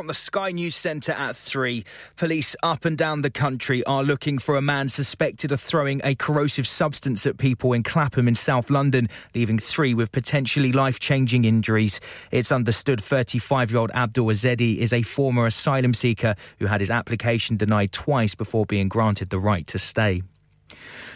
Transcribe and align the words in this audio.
From 0.00 0.06
the 0.06 0.14
Sky 0.14 0.50
News 0.50 0.74
Centre 0.74 1.12
at 1.12 1.36
3, 1.36 1.84
police 2.16 2.56
up 2.62 2.86
and 2.86 2.96
down 2.96 3.20
the 3.20 3.28
country 3.28 3.84
are 3.84 4.02
looking 4.02 4.38
for 4.38 4.56
a 4.56 4.62
man 4.62 4.88
suspected 4.88 5.52
of 5.52 5.60
throwing 5.60 6.00
a 6.02 6.14
corrosive 6.14 6.66
substance 6.66 7.26
at 7.26 7.36
people 7.36 7.74
in 7.74 7.82
Clapham 7.82 8.26
in 8.26 8.34
South 8.34 8.70
London, 8.70 9.10
leaving 9.34 9.58
three 9.58 9.92
with 9.92 10.10
potentially 10.10 10.72
life 10.72 11.00
changing 11.00 11.44
injuries. 11.44 12.00
It's 12.30 12.50
understood 12.50 13.04
35 13.04 13.72
year 13.72 13.78
old 13.78 13.90
Abdul 13.90 14.28
Azedi 14.28 14.78
is 14.78 14.94
a 14.94 15.02
former 15.02 15.44
asylum 15.44 15.92
seeker 15.92 16.34
who 16.60 16.64
had 16.64 16.80
his 16.80 16.90
application 16.90 17.58
denied 17.58 17.92
twice 17.92 18.34
before 18.34 18.64
being 18.64 18.88
granted 18.88 19.28
the 19.28 19.38
right 19.38 19.66
to 19.66 19.78
stay. 19.78 20.22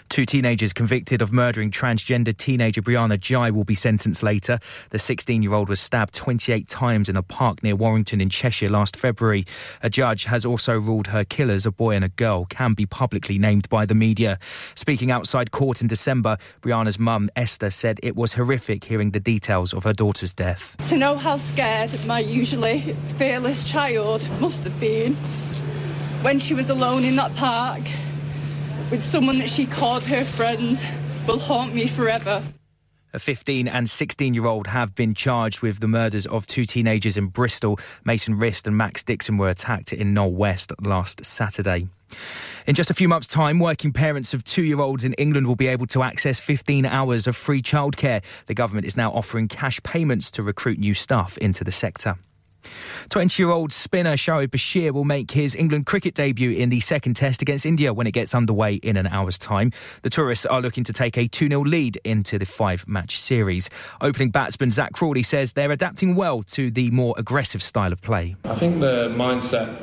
Two 0.09 0.25
teenagers 0.25 0.73
convicted 0.73 1.21
of 1.21 1.33
murdering 1.33 1.71
transgender 1.71 2.37
teenager 2.37 2.81
Brianna 2.81 3.19
Jai 3.19 3.51
will 3.51 3.65
be 3.65 3.75
sentenced 3.75 4.23
later. 4.23 4.59
The 4.91 4.99
16 4.99 5.43
year 5.43 5.55
old 5.55 5.69
was 5.69 5.81
stabbed 5.81 6.15
28 6.15 6.69
times 6.69 7.09
in 7.09 7.17
a 7.17 7.23
park 7.23 7.63
near 7.63 7.75
Warrington 7.75 8.21
in 8.21 8.31
Cheshire 8.31 8.69
last 8.69 8.97
February. 8.97 9.45
A 9.83 9.91
judge 9.91 10.25
has 10.25 10.45
also 10.45 10.79
ruled 10.79 11.09
her 11.09 11.25
killers, 11.25 11.67
a 11.67 11.73
boy 11.73 11.97
and 11.97 12.05
a 12.05 12.09
girl, 12.09 12.45
can 12.45 12.75
be 12.75 12.87
publicly 12.87 13.39
named 13.39 13.69
by 13.69 13.87
the 13.87 13.95
media. 13.95 14.39
Speaking 14.77 15.11
outside 15.11 15.51
court 15.51 15.81
in 15.81 15.89
December, 15.89 16.37
Brianna's 16.63 16.99
mum, 16.99 17.29
Esther, 17.35 17.71
said 17.71 17.99
it 18.03 18.15
was 18.15 18.35
horrific 18.35 18.85
hearing 18.85 19.11
the 19.11 19.21
details 19.21 19.75
of 19.75 19.83
her 19.85 19.93
daughter's 19.93 20.33
death. 20.33 20.77
To 20.89 20.97
know 20.97 21.17
how 21.17 21.39
scared 21.39 22.05
my 22.07 22.21
usually 22.21 22.95
fearless 23.17 23.69
child 23.69 24.29
must 24.41 24.63
have 24.65 24.79
been 24.79 25.15
when 26.23 26.39
she 26.39 26.55
was 26.55 26.71
alone 26.71 27.05
in 27.05 27.17
that 27.17 27.35
park 27.35 27.83
with 28.91 29.05
someone 29.05 29.39
that 29.39 29.51
she 29.51 29.67
called 29.67 30.05
her 30.05 30.25
friend 30.25 30.85
will 31.27 31.39
haunt 31.39 31.75
me 31.75 31.87
forever. 31.87 32.43
A 33.13 33.19
15 33.21 33.69
and 33.69 33.89
16 33.89 34.35
year 34.35 34.47
old 34.47 34.67
have 34.67 34.95
been 34.97 35.15
charged 35.15 35.61
with 35.61 35.79
the 35.79 35.87
murders 35.87 36.27
of 36.27 36.49
two 36.49 36.65
teenagers 36.65 37.17
in 37.17 37.29
Bristol. 37.29 37.79
Mason 38.05 38.37
Rist 38.37 38.67
and 38.67 38.77
Max 38.77 39.05
Dixon 39.05 39.39
were 39.39 39.49
attacked 39.49 39.93
in 39.93 40.15
Knoll 40.15 40.33
West 40.33 40.73
last 40.83 41.25
Saturday. 41.25 41.87
In 42.67 42.75
just 42.75 42.91
a 42.91 42.95
few 42.95 43.09
months' 43.09 43.29
time, 43.29 43.61
working 43.61 43.93
parents 43.93 44.35
of 44.35 44.43
two 44.43 44.65
year 44.65 44.81
olds 44.81 45.05
in 45.05 45.13
England 45.15 45.47
will 45.47 45.55
be 45.55 45.69
able 45.69 45.87
to 45.89 46.03
access 46.03 46.41
15 46.41 46.87
hours 46.87 47.29
of 47.29 47.37
free 47.37 47.63
childcare. 47.63 48.23
The 48.47 48.55
government 48.55 48.87
is 48.87 48.97
now 48.97 49.13
offering 49.13 49.47
cash 49.47 49.81
payments 49.85 50.33
to 50.33 50.43
recruit 50.43 50.81
new 50.81 50.95
staff 50.95 51.39
into 51.39 51.63
the 51.63 51.73
sector. 51.73 52.17
20 53.09 53.43
year 53.43 53.51
old 53.51 53.73
spinner 53.73 54.15
Shoaib 54.15 54.49
Bashir 54.49 54.93
will 54.93 55.05
make 55.05 55.31
his 55.31 55.55
England 55.55 55.87
cricket 55.87 56.15
debut 56.15 56.51
in 56.51 56.71
the 56.71 56.81
second 56.81 57.15
test 57.15 57.43
against 57.43 57.67
India 57.67 57.93
when 57.93 58.07
it 58.07 58.13
gets 58.13 58.35
underway 58.35 58.75
in 58.75 58.97
an 58.97 59.07
hour's 59.07 59.39
time. 59.39 59.73
The 60.03 60.11
tourists 60.11 60.47
are 60.47 60.61
looking 60.61 60.85
to 60.85 60.93
take 60.93 61.17
a 61.17 61.27
2 61.27 61.49
0 61.49 61.63
lead 61.63 62.01
into 62.05 62.39
the 62.39 62.47
five 62.47 62.87
match 62.89 63.19
series. 63.19 63.71
Opening 64.01 64.31
batsman 64.31 64.71
Zak 64.71 64.93
Crawley 64.93 65.23
says 65.23 65.53
they're 65.53 65.73
adapting 65.73 66.15
well 66.15 66.43
to 66.43 66.71
the 66.71 66.91
more 66.91 67.15
aggressive 67.19 67.63
style 67.63 67.93
of 67.93 68.03
play. 68.03 68.37
I 68.45 68.55
think 68.55 68.81
the 68.81 69.09
mindset 69.17 69.81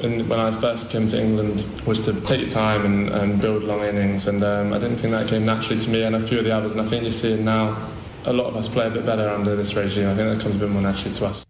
when 0.00 0.32
I 0.32 0.50
first 0.50 0.90
came 0.90 1.06
to 1.08 1.20
England 1.20 1.64
was 1.86 2.00
to 2.00 2.20
take 2.22 2.40
your 2.40 2.50
time 2.50 2.84
and, 2.84 3.08
and 3.10 3.40
build 3.40 3.62
long 3.62 3.82
innings, 3.82 4.26
and 4.26 4.42
um, 4.42 4.72
I 4.72 4.78
didn't 4.78 4.98
think 4.98 5.12
that 5.12 5.28
came 5.28 5.46
naturally 5.46 5.80
to 5.80 5.88
me 5.90 6.02
and 6.02 6.16
a 6.16 6.20
few 6.20 6.38
of 6.38 6.44
the 6.44 6.54
others. 6.54 6.72
And 6.72 6.80
I 6.80 6.86
think 6.86 7.04
you're 7.04 7.12
seeing 7.12 7.44
now 7.44 7.90
a 8.24 8.32
lot 8.32 8.46
of 8.46 8.56
us 8.56 8.68
play 8.68 8.86
a 8.86 8.90
bit 8.90 9.06
better 9.06 9.28
under 9.28 9.54
this 9.56 9.74
regime. 9.74 10.08
I 10.08 10.14
think 10.14 10.36
that 10.36 10.42
comes 10.42 10.56
a 10.56 10.58
bit 10.58 10.70
more 10.70 10.82
naturally 10.82 11.14
to 11.16 11.26
us. 11.26 11.44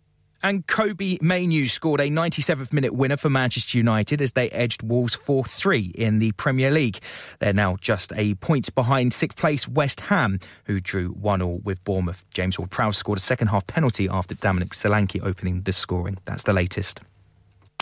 And 0.45 0.67
Kobe 0.67 1.17
Mainoo 1.23 1.65
scored 1.65 2.03
a 2.03 2.11
97th 2.11 2.71
minute 2.71 2.93
winner 2.93 3.17
for 3.17 3.31
Manchester 3.31 3.79
United 3.79 4.21
as 4.21 4.33
they 4.33 4.51
edged 4.51 4.83
Wolves 4.83 5.15
4 5.15 5.43
3 5.43 5.93
in 5.95 6.19
the 6.19 6.33
Premier 6.33 6.71
League. 6.71 6.99
They're 7.39 7.55
now 7.55 7.79
just 7.81 8.13
a 8.15 8.35
point 8.35 8.75
behind 8.75 9.15
sixth 9.15 9.39
place 9.39 9.67
West 9.67 10.01
Ham, 10.03 10.41
who 10.67 10.81
drew 10.81 11.13
1 11.13 11.41
0 11.41 11.61
with 11.65 11.83
Bournemouth. 11.85 12.27
James 12.35 12.59
Ward 12.59 12.71
Prowse 12.71 12.99
scored 12.99 13.17
a 13.17 13.23
second 13.23 13.49
half 13.49 13.67
penalty 13.67 14.07
after 14.07 14.35
Dominic 14.35 14.73
Solanke 14.75 15.25
opening 15.25 15.63
the 15.63 15.73
scoring. 15.73 16.19
That's 16.27 16.43
the 16.43 16.53
latest. 16.53 17.01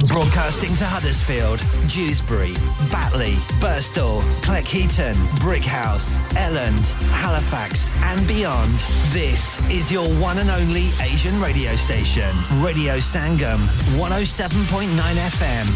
Broadcasting 0.09 0.75
to 0.77 0.85
Huddersfield, 0.85 1.61
Dewsbury, 1.89 2.55
Batley, 2.91 3.35
Burstall, 3.61 4.21
Cleckheaton, 4.43 5.15
Brickhouse, 5.39 6.19
Elland, 6.31 6.91
Halifax, 7.13 7.93
and 8.03 8.27
beyond. 8.27 8.73
This 9.13 9.69
is 9.71 9.93
your 9.93 10.09
one 10.21 10.39
and 10.39 10.51
only 10.51 10.89
Asian 11.01 11.41
radio 11.41 11.71
station, 11.77 12.31
Radio 12.61 12.97
Sangam, 12.99 13.59
107.9 13.97 14.89
FM. 14.97 15.67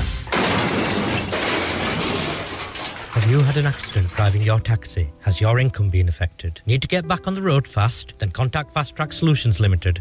Have 3.12 3.30
you 3.30 3.40
had 3.40 3.56
an 3.56 3.66
accident 3.66 4.08
driving 4.08 4.42
your 4.42 4.58
taxi? 4.58 5.10
Has 5.20 5.40
your 5.40 5.60
income 5.60 5.88
been 5.88 6.08
affected? 6.08 6.60
Need 6.66 6.82
to 6.82 6.88
get 6.88 7.06
back 7.06 7.28
on 7.28 7.34
the 7.34 7.42
road 7.42 7.68
fast? 7.68 8.14
Then 8.18 8.30
contact 8.30 8.72
Fast 8.72 8.96
Track 8.96 9.12
Solutions 9.12 9.60
Limited 9.60 10.00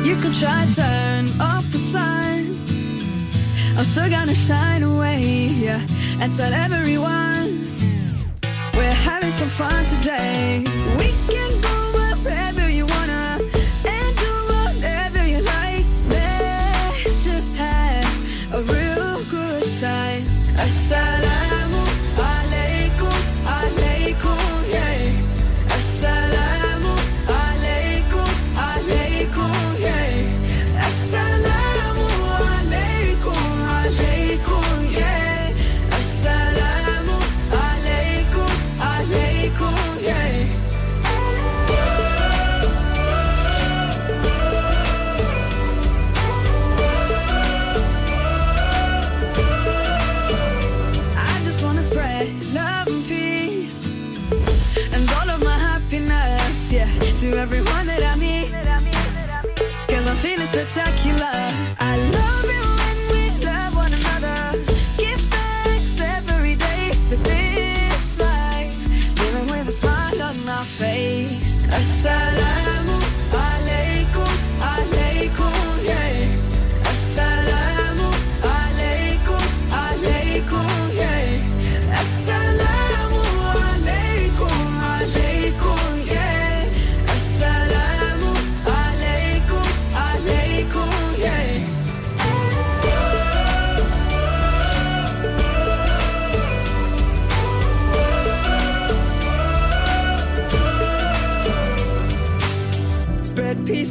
You 0.03 0.15
could 0.17 0.35
try 0.35 0.65
turn 0.75 1.27
off 1.39 1.65
the 1.71 1.77
sun. 1.77 2.57
I'm 3.77 3.83
still 3.83 4.09
gonna 4.09 4.35
shine 4.35 4.83
away, 4.83 5.49
yeah, 5.55 5.79
and 6.19 6.31
tell 6.35 6.53
everyone 6.53 7.67
we're 8.73 8.99
having 9.05 9.31
some 9.31 9.49
fun 9.49 9.85
today. 9.85 10.63
We 10.97 11.13
can 11.29 11.70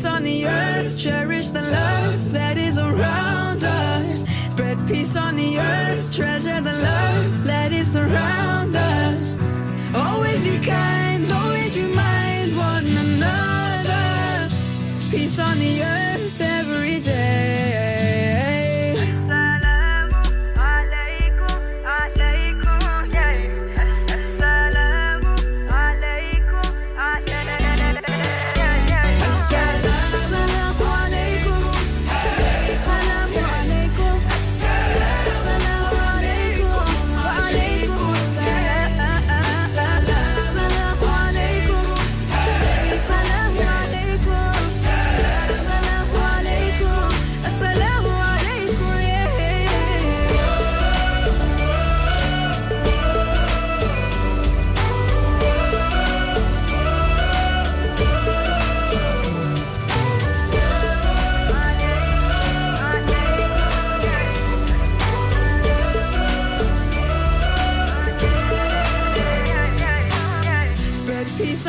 on 0.05 0.23
the 0.23 0.47
earth, 0.47 0.99
cherish 0.99 1.49
the 1.49 1.61
love. 1.63 1.90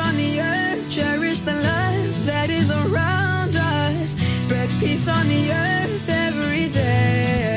on 0.07 0.15
the 0.18 0.42
earth, 0.42 0.89
cherish 0.89 1.42
the 1.42 1.53
love 1.53 2.25
that 2.25 2.50
is 2.50 2.71
around 2.71 3.56
us. 3.56 4.15
Spread 4.44 4.69
peace 4.80 5.07
on 5.07 5.27
the 5.27 5.51
earth 5.51 6.09
every 6.09 6.69
day. 6.69 7.50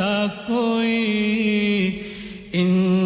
हो 0.00 0.82
जाए 0.82 2.99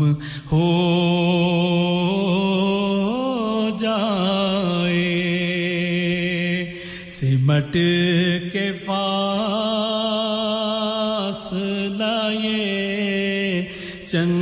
हो 0.51 0.69
जाए। 3.81 5.11
सिमट 7.09 7.73
के 8.53 8.65
फास 8.85 9.03
लाए 11.99 12.63
चंद 14.07 14.40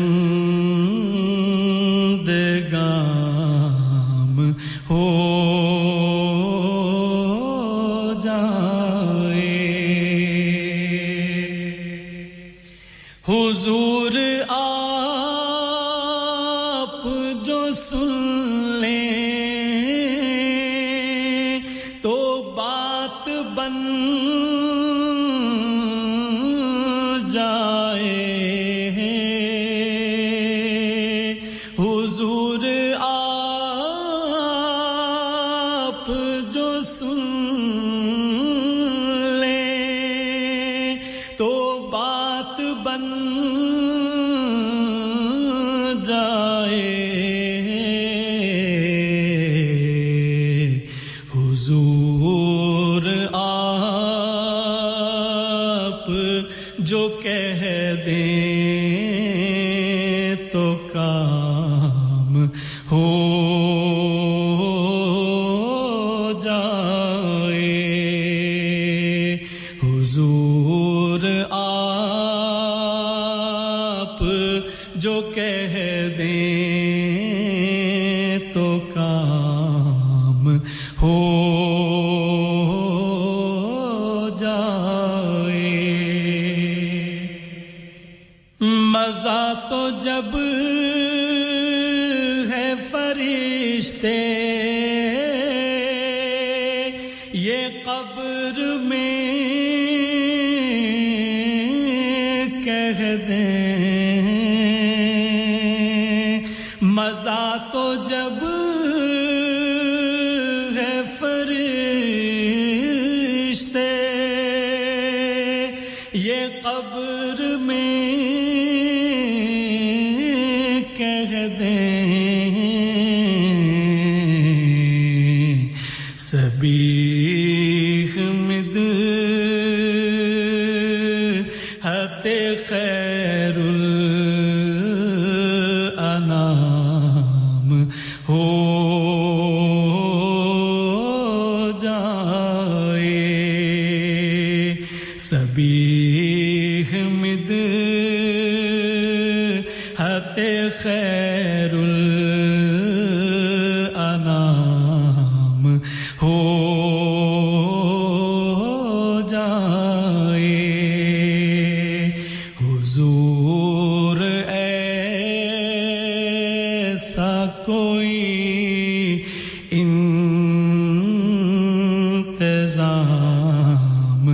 इंतज़ाम 173.00 174.26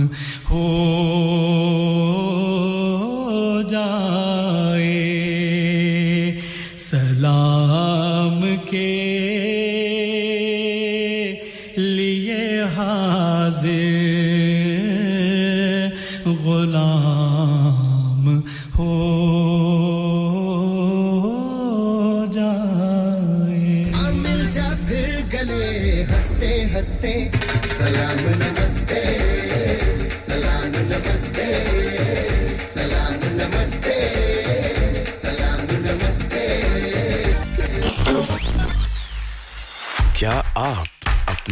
हो। 0.48 2.25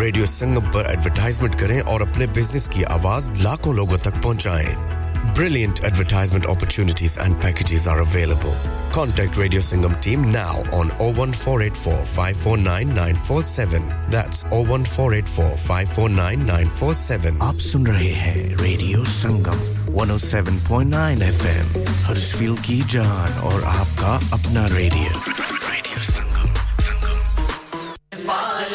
रेडियो 0.00 0.26
संगम 0.26 0.70
पर 0.74 0.90
एडवर्टाइजमेंट 0.92 1.54
करें 1.60 1.80
और 1.92 2.02
अपने 2.02 2.26
बिज़नेस 2.38 2.66
की 2.74 2.82
आवाज़ 2.98 3.32
लाखों 3.42 3.74
लोगों 3.76 3.98
तक 4.08 4.22
पहुंचाएँ 4.22 4.76
Brilliant 5.36 5.80
advertisement 5.88 6.44
opportunities 6.50 7.14
and 7.22 7.36
packages 7.44 7.86
are 7.92 8.00
available. 8.02 8.52
Contact 8.96 9.38
Radio 9.40 9.62
Singham 9.68 9.94
team 10.06 10.26
now 10.34 10.58
on 10.80 10.92
01484 11.06 11.94
549 12.10 12.92
947. 12.98 13.88
That's 14.14 14.44
01484 14.52 15.56
549 15.64 16.44
947. 16.50 17.40
आप 17.48 17.58
सुन 17.70 17.86
रहे 17.86 18.12
हैं 18.20 18.36
रेडियो 18.62 19.04
संगम 19.14 19.58
107.9 20.04 21.22
एफएम 21.30 21.74
हर्षफील 22.06 22.56
की 22.68 22.80
जान 22.96 23.38
और 23.50 23.64
आपका 23.74 24.14
अपना 24.38 24.66
रेडियो 24.76 25.20
रेडियो 25.26 26.02
संगम 26.12 26.48
पाल 28.30 28.74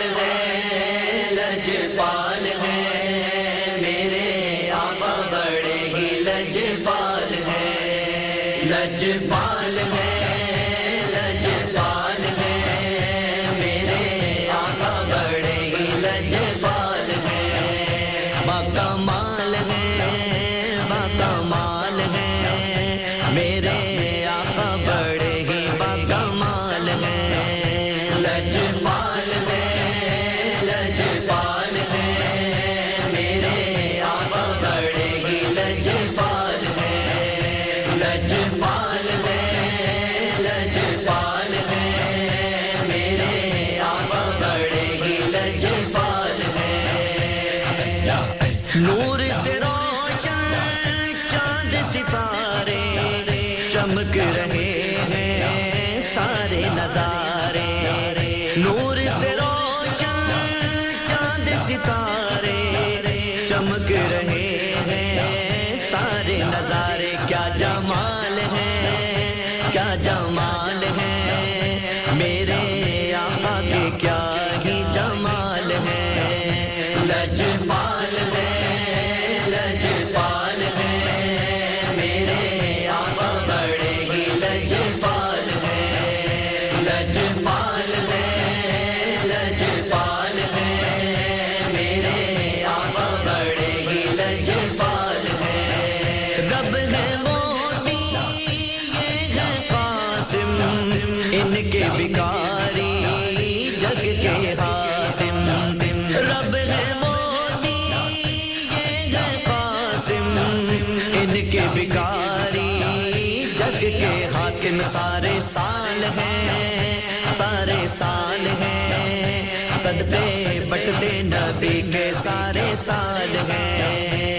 साल 115.99 116.11
हैं 116.17 117.33
सारे 117.33 117.87
साल 117.87 118.47
हैं 118.61 119.77
सदते 119.77 120.59
बटते 120.71 121.11
नबी 121.23 121.81
के 121.91 122.13
सारे 122.13 122.75
साल 122.75 123.35
हैं। 123.49 124.38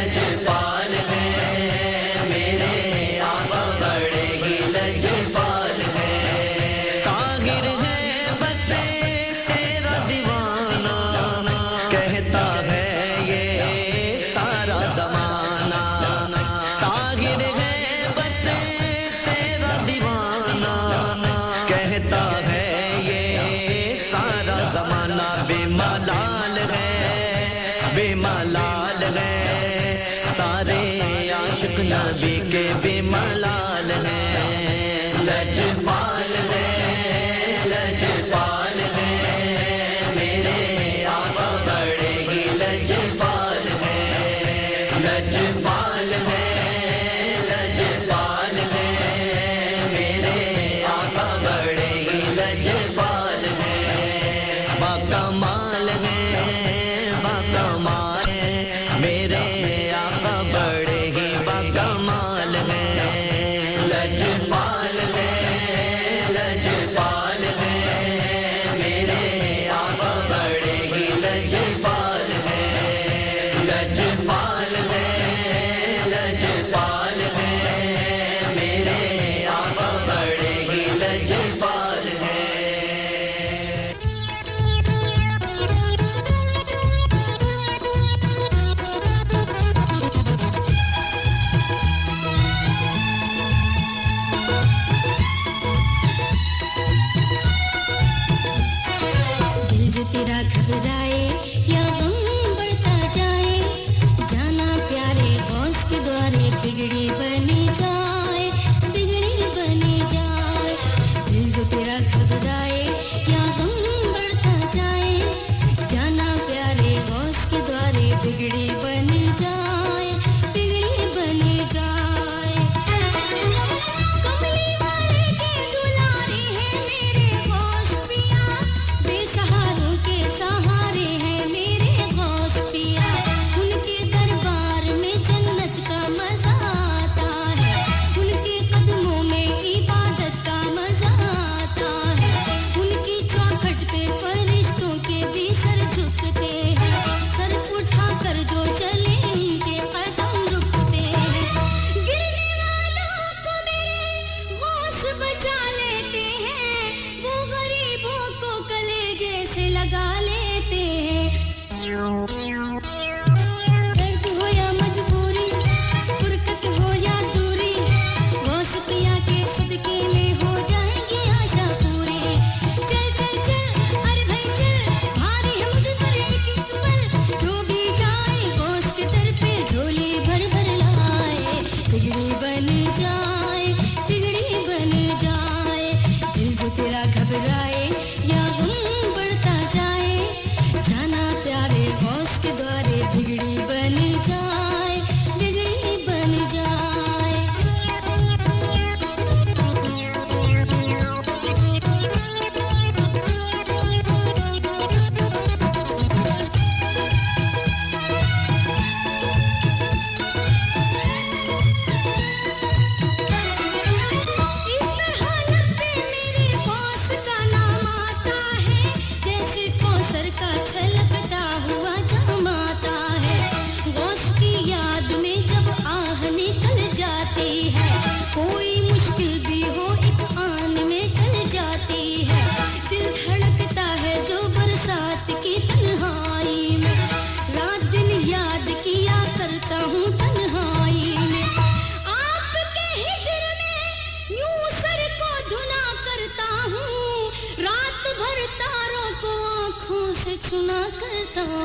Legend. 0.00 0.29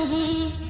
हूँ 0.06 0.65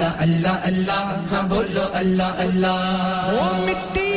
अल्लाह 0.00 0.12
अल्लाह 0.24 0.54
अल्लाह 0.68 1.00
हाँ 1.30 1.44
बोलो 1.48 1.84
अल्लाह 2.00 2.30
अल्लाह। 2.44 2.78
ओ 3.32 3.40
मिट्टी 3.66 4.08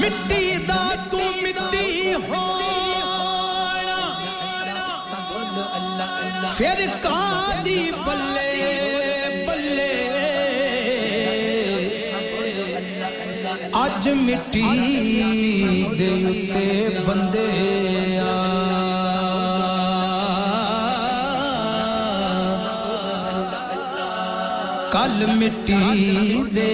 मिट्टी 0.00 0.44
दा 0.68 0.82
तू 1.10 1.18
मिट्टी 1.42 1.86
होना। 2.28 3.98
फिर 6.56 6.78
कादी 7.06 7.80
बल्ले 8.06 8.52
बल्ले। 9.46 9.94
अज 13.82 14.04
मिट्टी 14.26 14.64
बंदे 17.08 17.46
कल 24.94 25.26
मिट्टी 25.38 25.80
दे 26.56 26.72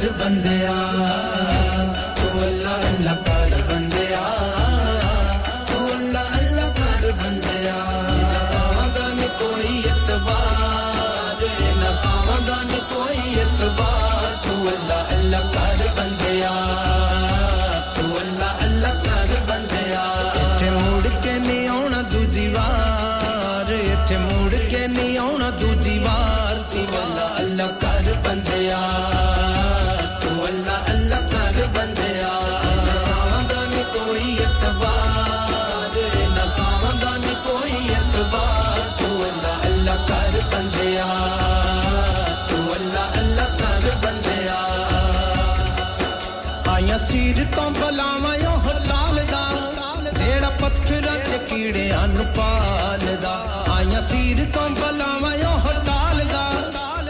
कर 0.00 0.12
बंदिया 0.18 0.74
तू 2.18 2.28
अल्लाह 2.44 2.84
अल्लाह 2.90 3.16
कर 3.24 3.54
बंदिया 3.70 4.22
तू 5.70 5.78
अल्लाह 5.96 6.30
अल्लाह 6.38 6.68
कर 6.78 7.04
बंदिया 7.20 7.74
ना 8.30 8.40
सावदा 8.52 9.04
ने 9.18 9.28
कोई 9.40 9.74
इतबार 9.92 11.44
ना 11.82 11.90
सावदा 12.04 12.56
ने 12.70 12.80
कोई 12.92 13.20
इतबार 13.44 14.24
तू 14.46 14.56
अल्लाह 14.72 14.99
ਅਸੀਰ 47.10 47.44
ਤੋਂ 47.56 47.70
ਬੁਲਾਵਾਂ 47.70 48.34
ਉਹ 48.48 48.66
ਤਾਲਦਾ 48.88 49.40
ਜਿਹੜਾ 50.12 50.50
ਪੱਥਰਾਂ 50.50 51.16
'ਚ 51.18 51.36
ਕੀੜਿਆਂ 51.48 52.06
ਨੂੰ 52.08 52.26
ਪਾਲਦਾ 52.26 53.32
ਆਇਆ 53.70 54.00
ਸੀਰ 54.00 54.44
ਤੋਂ 54.54 54.68
ਬੁਲਾਵਾਂ 54.70 55.32
ਉਹ 55.48 55.66
ਤਾਲਦਾ 55.86 56.44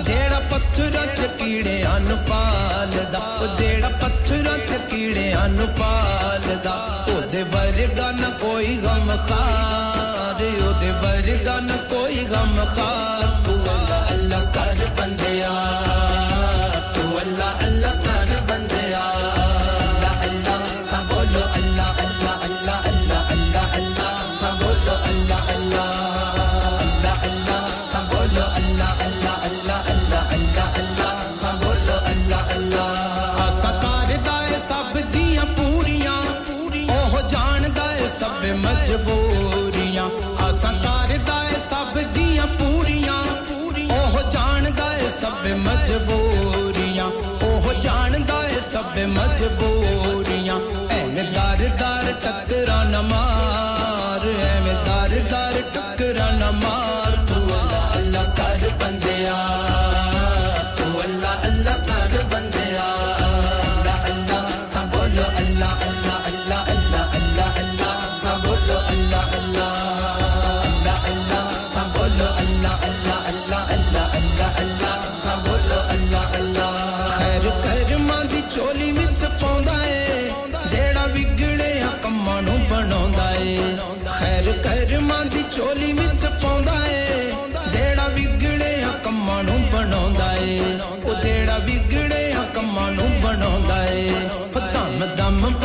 ਜਿਹੜਾ 0.03 0.41
ਪੱਥਰਾਂ 0.51 1.07
'ਚ 1.07 1.29
ਕੀੜਿਆਂ 1.39 2.01
ਨੂੰ 2.01 2.19
ਪਾਲਦਾ 2.19 3.19
ਉਹ 3.19 3.57
ਜਿਹੜਾ 3.57 3.89
ਪੱਥਰਾਂ 3.89 4.59
'ਚ 4.59 4.81
ਕੀੜਿਆਂ 4.91 5.49
ਨੂੰ 5.49 5.69
ਪਾਲਦਾ 5.69 6.75
ਉਹਦੇ 7.09 7.43
ਵਰਗਾ 7.43 8.11
ਨਾ 8.13 8.31
ਕੋਈ 8.31 8.77
ਗਮ 8.77 9.17
ਖਾਰ। 9.29 10.43
ਉਹਦੇ 10.43 10.91
ਵਰਗਾ 10.91 11.61
ਨਾ 11.61 11.77
ਕੋਈ 11.91 12.25
ਗਮ 12.25 12.65
ਖਾਰ। 12.77 13.27
ਤੂੰ 13.47 13.63
ਅੱਲਾ 13.65 14.07
ਅੱਲਾ 14.11 14.45
ਕਰ 14.55 14.87
ਬੰਦਿਆ। 14.99 15.51
ਤੂੰ 16.95 17.21
ਅੱਲਾ 17.21 17.53
ਅੱਲਾ 17.67 17.95
ਸਭ 38.21 38.45
ਮਜਬੂਰੀਆਂ। 38.45 40.11
ਆਸਾਂ 40.43 40.73
ਕਰਦਾ 40.73 41.45
ਏ 41.45 41.59
ਸਭ 41.71 41.99
ਦੀਆਂ 41.99 42.47
ਪੂਰੀਆਂ। 42.47 43.25
ਉਹ 44.01 44.31
ਜਾਣਦਾ 44.31 44.97
ਏ 44.97 45.11
ਸਭ 45.11 45.47
ਮਜਬੂਰੀਆਂ। 45.47 47.05
ਉਹ 47.47 47.75
ਜਾਣਦਾ 47.75 48.49
ਏ 48.49 48.61
ਸਭ 48.61 48.99
ਮਜਬੂਰੀਆਂ। 48.99 50.57
ਐਵੇਂ 50.91 51.25
ਦਰ 51.25 51.69
ਦਰ 51.69 52.13
ਟੱਕਰਾਂ 52.13 52.50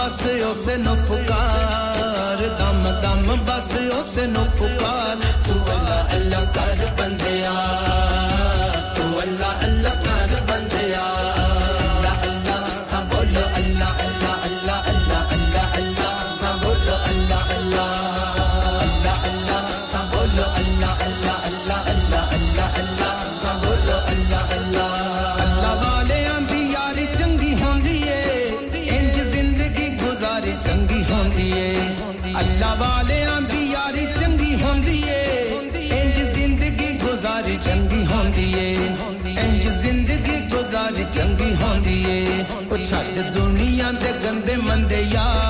ਬਸ 0.05 0.21
ਉਸੇ 0.45 0.75
ਨੂੰ 0.77 0.95
ਪੁਕਾਰ 0.97 2.41
ਦਮ 2.59 2.83
ਦਮ 3.01 3.35
ਬਸ 3.45 3.71
ਉਸੇ 3.93 4.25
ਨੂੰ 4.27 4.43
ਪੁਕਾਰ 4.57 5.23
ਤੂੰ 5.47 5.55
ਅੱਲਾ 5.65 5.99
ਅੱਲਾ 6.15 6.43
ਕਰ 6.55 6.85
ਬੰਦਿਆ 6.99 7.53
ਚੰਗੀ 41.13 41.55
ਹੁੰਦੀ 41.55 42.05
ਏ। 42.09 42.43
ਉਹ 42.71 42.77
ਛੱਡ 42.77 43.19
ਦੁਨੀਆ 43.33 43.91
ਦੇ 43.91 44.13
ਗੰਦੇ 44.23 44.55
ਮੰਦੇ 44.55 45.01
ਯਾਰ। 45.01 45.44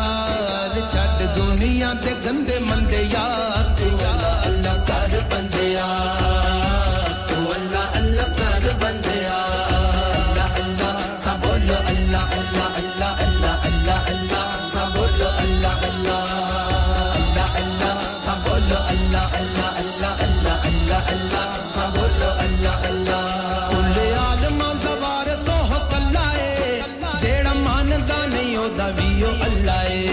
ਦਾ 28.70 28.88
ਵੀ 28.98 29.24
ਉਹ 29.24 29.44
ਅੱਲਾ 29.46 29.82
ਏ 29.84 30.08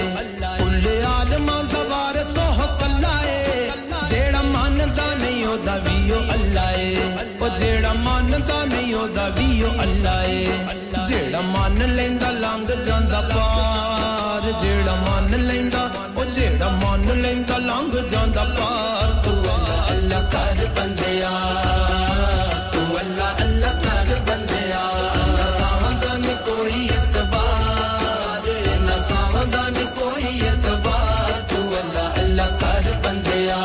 ਕੁੱਲ 0.58 0.86
ਆਲਮਾਂ 1.08 1.62
ਦਾ 1.64 1.82
ਵਾਰਿਸ 1.90 2.36
ਉਹ 2.38 2.62
ਕੱਲਾ 2.80 3.12
ਏ 3.24 3.70
ਜਿਹੜਾ 4.08 4.42
ਮੰਨਦਾ 4.42 5.06
ਨਹੀਂ 5.14 5.44
ਉਹਦਾ 5.46 5.76
ਵੀ 5.86 6.10
ਉਹ 6.10 6.32
ਅੱਲਾ 6.34 6.70
ਏ 6.70 6.96
ਉਹ 7.40 7.48
ਜਿਹੜਾ 7.58 7.92
ਮੰਨਦਾ 7.94 8.64
ਨਹੀਂ 8.64 8.94
ਉਹਦਾ 8.94 9.28
ਵੀ 9.38 9.62
ਉਹ 9.62 9.82
ਅੱਲਾ 9.82 10.20
ਏ 10.22 10.46
ਜਿਹੜਾ 11.08 11.40
ਮੰਨ 11.40 11.92
ਲੈਂਦਾ 11.92 12.30
ਲੰਘ 12.30 12.66
ਜਾਂਦਾ 12.84 13.20
ਪਾਰ 13.34 14.50
ਜਿਹੜਾ 14.60 14.94
ਮੰਨ 14.96 15.44
ਲੈਂਦਾ 15.46 15.88
ਉਹ 16.16 16.24
ਜਿਹੜਾ 16.24 16.68
ਮੰਨ 16.84 17.20
ਲੈਂਦਾ 17.20 17.56
ਲੰਘ 17.58 18.00
ਜਾਂਦਾ 18.10 18.44
ਪਾਰ 18.58 19.10
ਤੂੰ 19.24 19.36
ਅੱਲਾ 19.44 19.86
ਅੱਲਾ 19.90 20.20
ਕਰ 20.32 20.66
ਬੰਦਿਆ 20.76 21.30
ਤੂੰ 22.72 22.98
ਅੱਲਾ 23.00 23.30
ਅੱਲਾ 23.44 23.72
ਕਰ 23.84 24.14
ਬੰਦਿਆ 24.28 24.80
ਨਾ 25.28 25.50
ਸਾਵਧਾਨ 25.58 26.22
ਕੋਈ 26.46 26.88
रमदान 29.34 29.76
कोई 29.96 30.30
अतबा 30.52 30.96
तू 31.52 31.60
अलाह 31.80 32.20
अलाह 32.22 32.50
कर 32.62 32.86
पंदया 33.04 33.60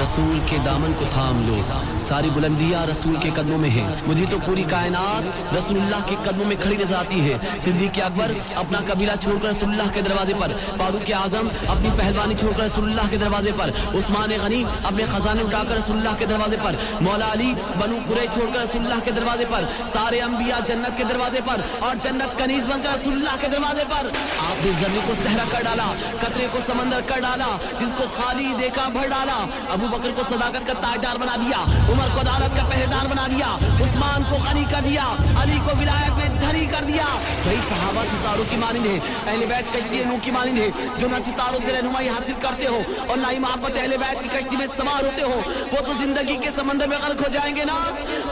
रसूल 0.04 0.38
के 0.48 0.56
दामन 0.64 0.92
को 0.92 1.04
थाम 1.08 1.36
लो। 1.46 1.56
सारी 2.04 2.30
बुलंदियाँ 2.30 2.84
रसूल 2.86 3.16
के 3.18 3.30
कदमों 3.32 3.58
में 3.58 3.68
है। 3.68 3.84
मुझे 4.06 4.24
तो 4.26 4.38
पूरी 4.38 4.64
कायनात 4.68 5.54
रसूलुल्लाह 5.54 6.00
के 6.08 6.16
कदमों 6.24 6.44
में 6.46 6.56
खड़ी 6.60 6.76
नज़र 6.76 6.94
आती 6.94 7.20
है। 7.20 7.58
सिद्दीक 7.58 8.00
अकबर 8.00 8.34
अपना 8.62 8.80
कबीला 8.88 9.14
छोड़कर 9.16 9.48
रसूलुल्लाह 9.48 9.88
के 9.94 10.02
दरवाजे 10.02 10.34
पर, 10.34 10.52
फारूक 10.78 11.10
आज़म 11.14 11.48
अपनी 11.74 11.90
पहलवानी 11.98 12.34
छोड़कर 12.34 12.62
रसूलुल्लाह 12.64 13.08
के 13.08 13.18
दरवाजे 13.24 13.52
पर, 13.52 13.72
उस्मान 13.96 14.36
गनी 14.44 14.60
अपने 14.84 15.06
खजाने 15.12 15.42
उठाकर 15.42 15.76
रसूलुल्लाह 15.76 16.14
के 16.14 16.26
दरवाजे 16.26 16.58
पर, 16.64 16.78
मौला 17.02 17.30
अली 17.36 17.50
बनु 17.80 17.96
कुरै 18.08 18.26
छोड़कर 18.28 18.60
रसूलुल्लाह 18.60 19.00
के 19.00 19.16
दरवाजे 19.20 19.44
पर, 19.54 19.68
सारे 19.94 20.20
अंबिया 20.20 20.60
जन्नत 20.68 20.94
के 20.98 21.04
दरवाजे 21.04 21.40
पर 21.48 21.64
और 21.86 21.96
जन्नत 22.04 22.36
कनीज 22.38 22.68
बनकर 22.68 22.92
रसूलुल्लाह 22.94 23.36
के 23.36 23.48
दरवाजे 23.56 23.88
पर। 23.94 24.12
आपने 24.44 24.76
ज़मीन 24.82 25.02
को 25.08 25.14
सहरा 25.22 25.48
कर 25.54 25.64
डाला, 25.64 25.88
कतरे 26.22 26.46
को 26.52 26.60
समंदर 26.68 27.00
कर 27.08 27.20
डाला, 27.22 27.50
जिसको 27.80 28.12
खाली 28.12 28.52
देखा 28.62 28.88
भर 28.94 29.08
डाला, 29.08 29.40
अबू 29.74 29.92
बकर 29.94 30.12
को 30.12 30.22
सदाकत 30.24 30.66
का 30.66 30.74
ताजदार 30.82 31.18
बना 31.18 31.36
दिया, 31.38 31.58
उमर 31.92 32.08
को 32.14 32.20
अदालत 32.20 32.52
का 32.56 32.62
पहरेदार 32.64 33.06
बना 33.08 33.26
दिया, 33.28 33.48
उस्मान 33.84 34.24
को 34.24 34.36
खनी 34.44 34.64
कर 34.72 34.80
दिया, 34.82 35.04
अली 35.42 35.58
को 35.66 35.74
विलायत 35.78 36.14
में 36.18 36.38
धनी 36.40 36.66
कर 36.66 36.84
दिया। 36.84 37.04
भाई, 37.44 37.60
सहाबा 37.68 38.02
सितारों 38.04 38.44
की 38.44 38.56
मानिंद 38.56 38.86
है, 38.86 38.96
अहले 39.00 39.46
बैत 39.46 39.66
कश्ती 39.76 40.04
नू 40.04 40.16
की 40.18 40.30
मानिंद 40.30 40.58
है, 40.58 40.98
जो 40.98 41.08
ना 41.08 41.20
सितारों 41.20 41.60
से 41.60 41.72
रहनुमाई 41.72 42.08
हासिल 42.08 42.36
करते 42.42 42.66
हो 42.66 42.78
और 43.10 43.16
ना 43.18 43.28
ही 43.28 43.38
मोहब्बत 43.38 43.76
अहले 43.76 43.98
बैत 43.98 44.22
की 44.22 44.28
कश्ती 44.28 44.56
में 44.56 44.66
सवार 44.66 45.04
होते 45.04 45.22
हो, 45.22 45.36
वो 45.72 45.80
तो 45.86 45.94
ज़िंदगी 45.94 46.36
के 46.36 46.50
समंदर 46.50 46.88
में 46.88 46.98
गर्क 46.98 47.20
हो 47.20 47.28
जाएँगे 47.28 47.64
ना, 47.64 47.78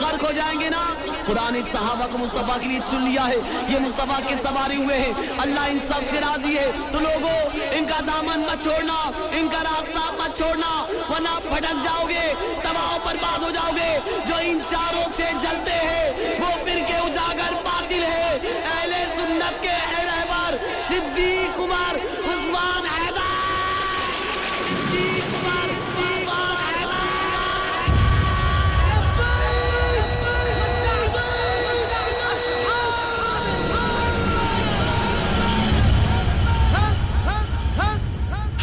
गर्क 0.02 0.26
हो 0.26 0.32
जाएँगे 0.32 0.70
ना। 0.70 0.82
खुदा 1.26 1.48
ने 1.50 1.62
सहाबा 1.62 2.06
को 2.06 2.18
मुस्तफ़ा 2.18 2.56
के 2.58 2.68
लिए 2.68 2.80
चुन 2.90 3.02
लिया 3.04 3.22
है, 3.22 3.38
ये 3.72 3.78
मुस्तफ़ा 3.78 4.18
के 4.28 4.34
सवारे 4.36 4.76
हुए 4.76 4.96
हैं, 4.96 5.38
अल्लाह 5.38 5.66
इन 5.66 5.78
सबसे 5.88 6.20
राज़ी 6.20 6.54
है। 6.54 6.66
तो 6.92 7.00
लोगों, 7.00 7.36
इनका 7.78 8.00
दामन 8.10 8.46
मत 8.50 8.62
छोड़ना, 8.62 8.98
इनका 9.38 9.60
रास्ता 9.62 10.04
मत 10.20 10.36
छोड़ना, 10.36 10.70
वरना 11.10 11.38
भटक 11.52 11.82
जाओगे, 11.84 12.26
तबाह 12.64 12.92
बर्बाद 13.06 13.42
हो 13.44 13.50
जाओगे। 13.50 13.90
जो 14.28 14.38
इन 14.50 14.60
चारों 14.72 15.06
से 15.18 15.32
जलते 15.40 15.78
हैं, 15.88 16.06
वो 16.40 16.50
फिर 16.64 16.78
के 16.90 17.00
उजागर 17.08 17.54
बातिल 17.66 18.02
है। 18.04 18.30
अहले 18.38 19.04
सुन्नत 19.16 19.60
के 19.64 19.76
रहबर, 20.04 20.58
सिद्दीक 20.88 21.60
उमर 21.60 22.00
उस्मान 22.32 22.90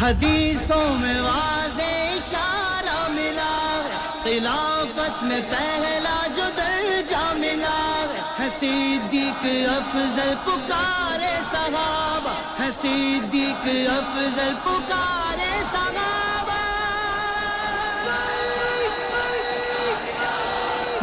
हदीसों 0.00 0.84
में 0.98 1.20
वाजे 1.20 1.49
में 5.22 5.42
पहला 5.50 6.16
जो 6.36 6.44
दर्जा 6.56 7.22
मिला 7.34 7.78
है 8.38 8.48
सिद्दीक 8.50 9.42
अफजल 9.70 10.30
पुकारे 10.44 11.34
सहाबा 11.42 12.32
है 12.58 12.70
सिद्दीक 12.72 13.64
अफजल 13.90 14.54
पुकारे 14.64 15.52
सहाबा। 15.72 16.58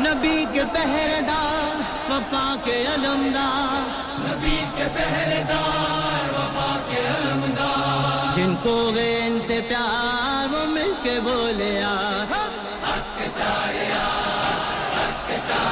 नबी 0.02 0.38
के 0.54 0.64
पहरेदार 0.74 1.78
वफा 2.10 2.46
के 2.66 2.78
अलमदार। 2.96 3.82
नबी 4.26 4.58
के 4.78 4.88
पहरेदार 4.98 6.28
वफा 6.36 6.72
के 6.90 7.00
अलमदार। 7.16 8.34
जिनको 8.36 8.76
वे 8.92 9.08
इनसे 9.26 9.62
प्यार 9.70 10.48
वो 10.50 10.66
मिलके 10.74 11.20
बोले 11.20 11.72
आ 11.82 11.96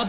का 0.00 0.06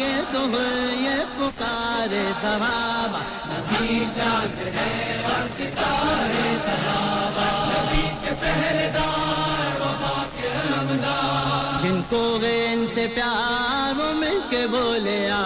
भी 0.00 0.34
उम्मी 0.40 1.04
यो 1.04 1.16
पुकारे 1.36 2.24
सहाबा 2.40 3.20
नबी 3.52 3.98
चाँद 4.16 4.56
है 4.76 4.88
और 5.30 5.48
सितारे 5.56 6.46
सहाबा 6.66 7.48
नबी 7.72 8.04
के 8.24 8.32
पहरेदार, 8.40 9.76
वफा 9.82 10.16
के 10.36 10.48
अलमदार 10.62 11.80
जिनको 11.82 12.22
वे 12.44 12.54
इनसे 12.72 13.06
प्यार 13.16 13.94
वो 14.00 14.12
मिलके 14.24 14.66
बोले 14.72 15.18
चारिया 15.28 15.44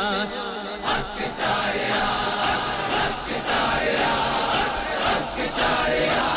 हक 0.86 1.18
चारिया 1.40 2.06
हक 2.94 3.26
चारिया 3.50 4.14
हक 5.06 5.36
चारिया 5.58 6.29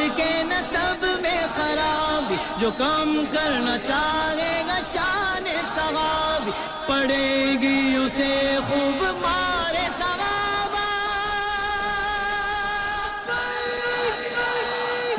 उसके 0.00 0.32
नसब 0.48 1.02
में 1.22 1.42
खराबी 1.54 2.36
जो 2.60 2.70
कम 2.80 3.10
करना 3.32 3.76
चाहेगा 3.78 4.78
शान 4.80 5.44
सवाब 5.70 6.44
पड़ेगी 6.88 7.80
उसे 7.96 8.32
खूब 8.68 9.02
मारे 9.22 9.86
सवाब 9.96 10.78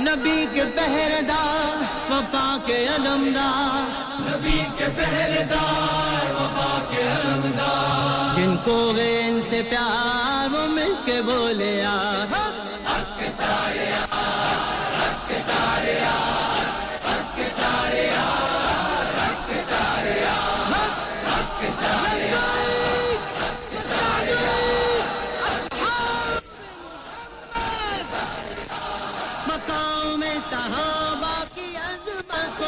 नबी 0.01 0.45
के 0.55 0.63
पहरेदार 0.77 1.77
वफा 2.11 2.47
के 2.67 2.77
अलमदार। 2.95 3.85
नबी 4.25 4.59
के 4.79 4.87
पहरेदार 4.97 6.25
वफा 6.39 6.71
के 6.91 7.03
अलमदार। 7.11 8.35
जिनको 8.35 8.77
वे 8.93 9.09
इनसे 9.27 9.61
प्यार 9.69 10.49
वो 10.49 10.67
मिलके 10.73 11.21
बोले 11.29 11.71
यार। 11.77 12.19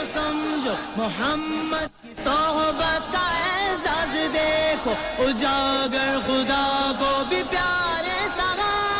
समझो। 0.04 0.74
मोहम्मद 0.98 1.90
की 2.04 2.14
सोहबत 2.16 3.04
का 3.14 3.26
एजाज 3.50 4.14
देखो। 4.36 4.92
उजागर 5.26 6.12
खुदा 6.28 6.66
को 7.02 7.12
भी 7.26 7.44
प्यारे 7.44 8.30
सगा। 8.30 8.93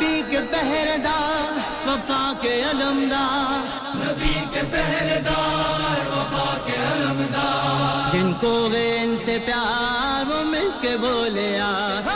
नबी 0.00 0.20
के 0.32 0.40
पहरेदार 0.52 1.56
वफा 1.86 2.22
के 2.42 2.52
अलमदार 2.68 3.64
नबी 4.00 4.34
के 4.54 4.62
पहरेदार 4.74 5.98
वफा 6.12 6.46
के 6.66 6.76
अलमदार 6.92 8.08
जिनको 8.12 8.52
वे 8.72 8.84
इनसे 9.02 9.38
प्यार 9.48 10.24
वो 10.30 10.42
मिलके 10.52 10.96
बोले 11.04 11.48
यार 11.56 12.08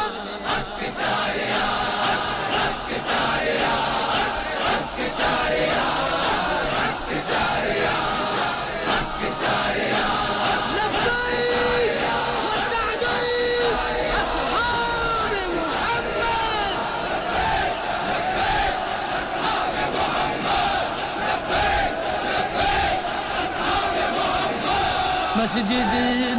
हक 0.49 0.80
चारे 1.01 1.45
यार 1.51 2.24
हक 2.57 2.89
चारे 3.11 3.55
यार 3.61 4.32
हक 4.64 4.97
चारे 5.20 5.61
यार 5.66 6.14
mescididi 25.55 26.34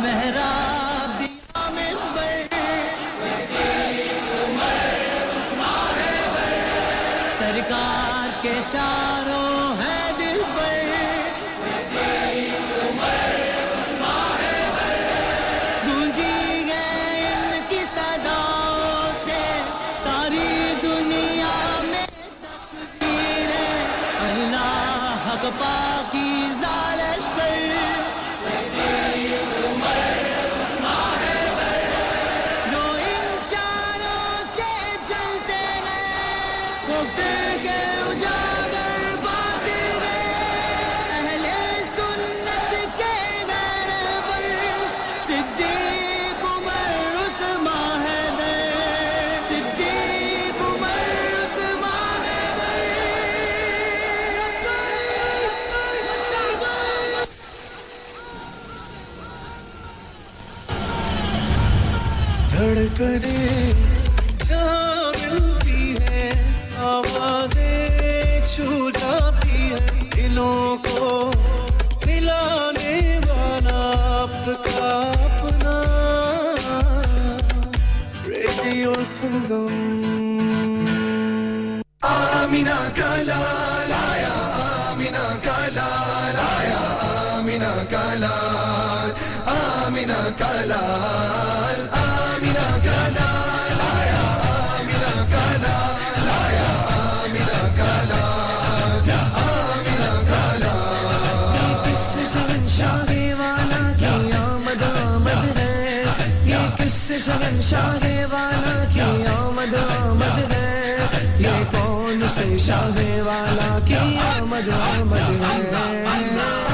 करे 62.99 63.64
शहन 107.19 107.61
शाहेवाला 107.61 108.75
की 108.93 108.99
आमद 109.25 109.75
आमद 109.75 110.51
है। 110.51 110.65
ये 111.41 111.55
कौन 111.65 112.27
से 112.27 112.59
शाहेवाला 112.59 113.79
की 113.87 114.17
आमद 114.17 114.69
आमद 114.69 115.27
है? 115.43 116.64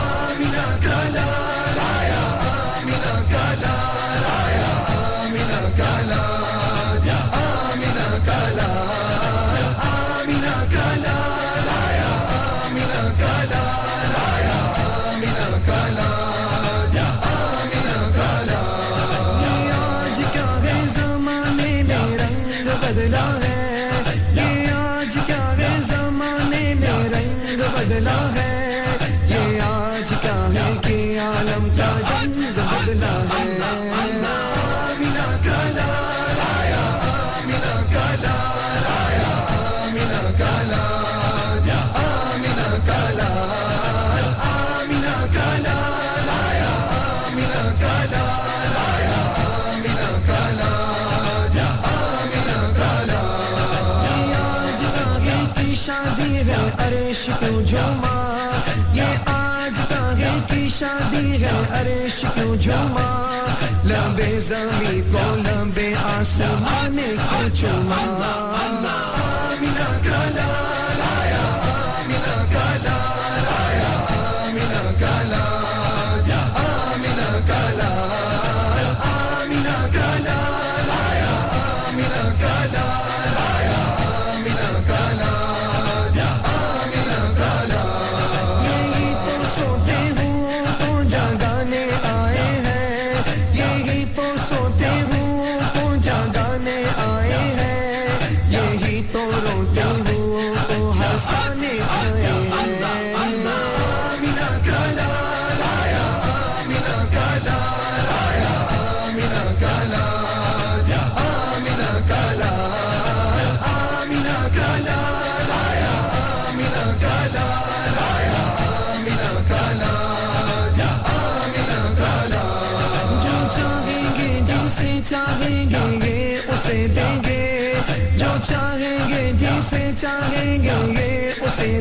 झुमा 62.62 63.06
लंबे 63.90 64.30
जमी 64.48 65.02
को 65.12 65.24
लंबे 65.46 65.94
आसमान 66.14 66.98
को 67.30 67.42
चुमा। 67.58 68.02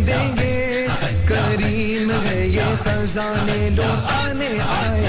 देंगे। 0.07 0.87
करीम 1.31 2.11
है 2.11 2.49
ये 2.49 2.77
खजाने 2.77 3.71
लो 3.71 3.89
आने 4.15 4.59
आए। 4.59 5.00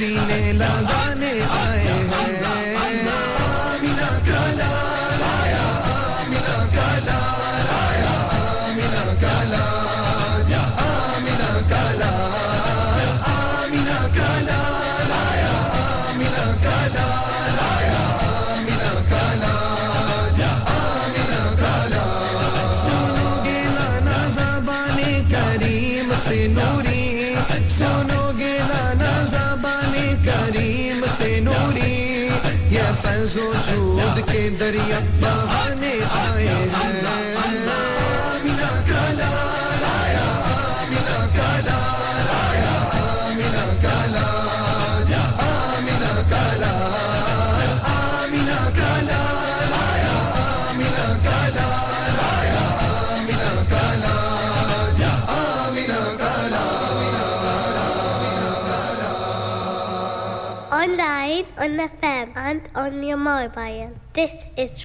सीने 0.00 0.52
लगाने 0.60 1.09
के 34.28 34.42
दरिया 34.60 34.98
बहाने 35.22 35.92
आए 36.20 36.46
हैं 36.74 36.98
आमिना 37.40 38.70
का 38.90 39.02
लाल 39.20 39.84
आया 39.90 40.26
आमिना 40.50 41.18
का 41.36 41.48
लाल 41.68 42.28
आया 42.40 42.74
आमिना 43.00 43.64
का 43.84 43.96
लाल 44.14 45.12
आमिना 45.48 46.12
का 46.32 46.44
लाल 46.62 47.70
आमिना 47.94 48.58
का 48.78 48.92
लाल 49.10 49.72
आया 49.80 50.16
आमिना 50.42 51.08
का 51.26 51.38
लाल 51.56 52.18
आया 52.30 52.64
आमिना 52.88 53.52
का 53.72 53.84
लाल 54.04 55.02
आमिना 55.38 56.02
का 56.20 56.32
Online, 60.80 61.44
on 61.58 61.76
the 61.76 61.88
FM, 62.00 62.28
and 62.36 62.62
on 62.74 63.02
your 63.02 63.16
mobile. 63.16 63.90
This 64.20 64.44
is 64.58 64.84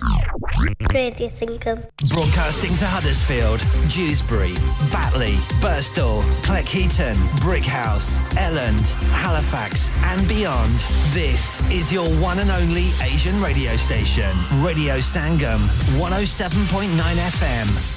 Radio 0.94 1.28
Singham. 1.28 1.84
Broadcasting 2.10 2.74
to 2.78 2.86
Huddersfield, 2.86 3.60
Dewsbury, 3.92 4.54
Batley, 4.94 5.34
Birstall, 5.60 6.22
Cleckheaton, 6.44 7.16
Brickhouse, 7.44 8.20
Elland, 8.38 8.90
Halifax, 9.12 9.92
and 10.06 10.26
beyond. 10.30 10.72
This 11.12 11.70
is 11.70 11.92
your 11.92 12.08
one 12.22 12.40
and 12.40 12.50
only 12.50 12.92
Asian 13.04 13.36
radio 13.42 13.76
station, 13.76 14.32
Radio 14.64 15.00
Sangam, 15.00 15.60
107.9 16.00 16.96
FM. 16.96 17.95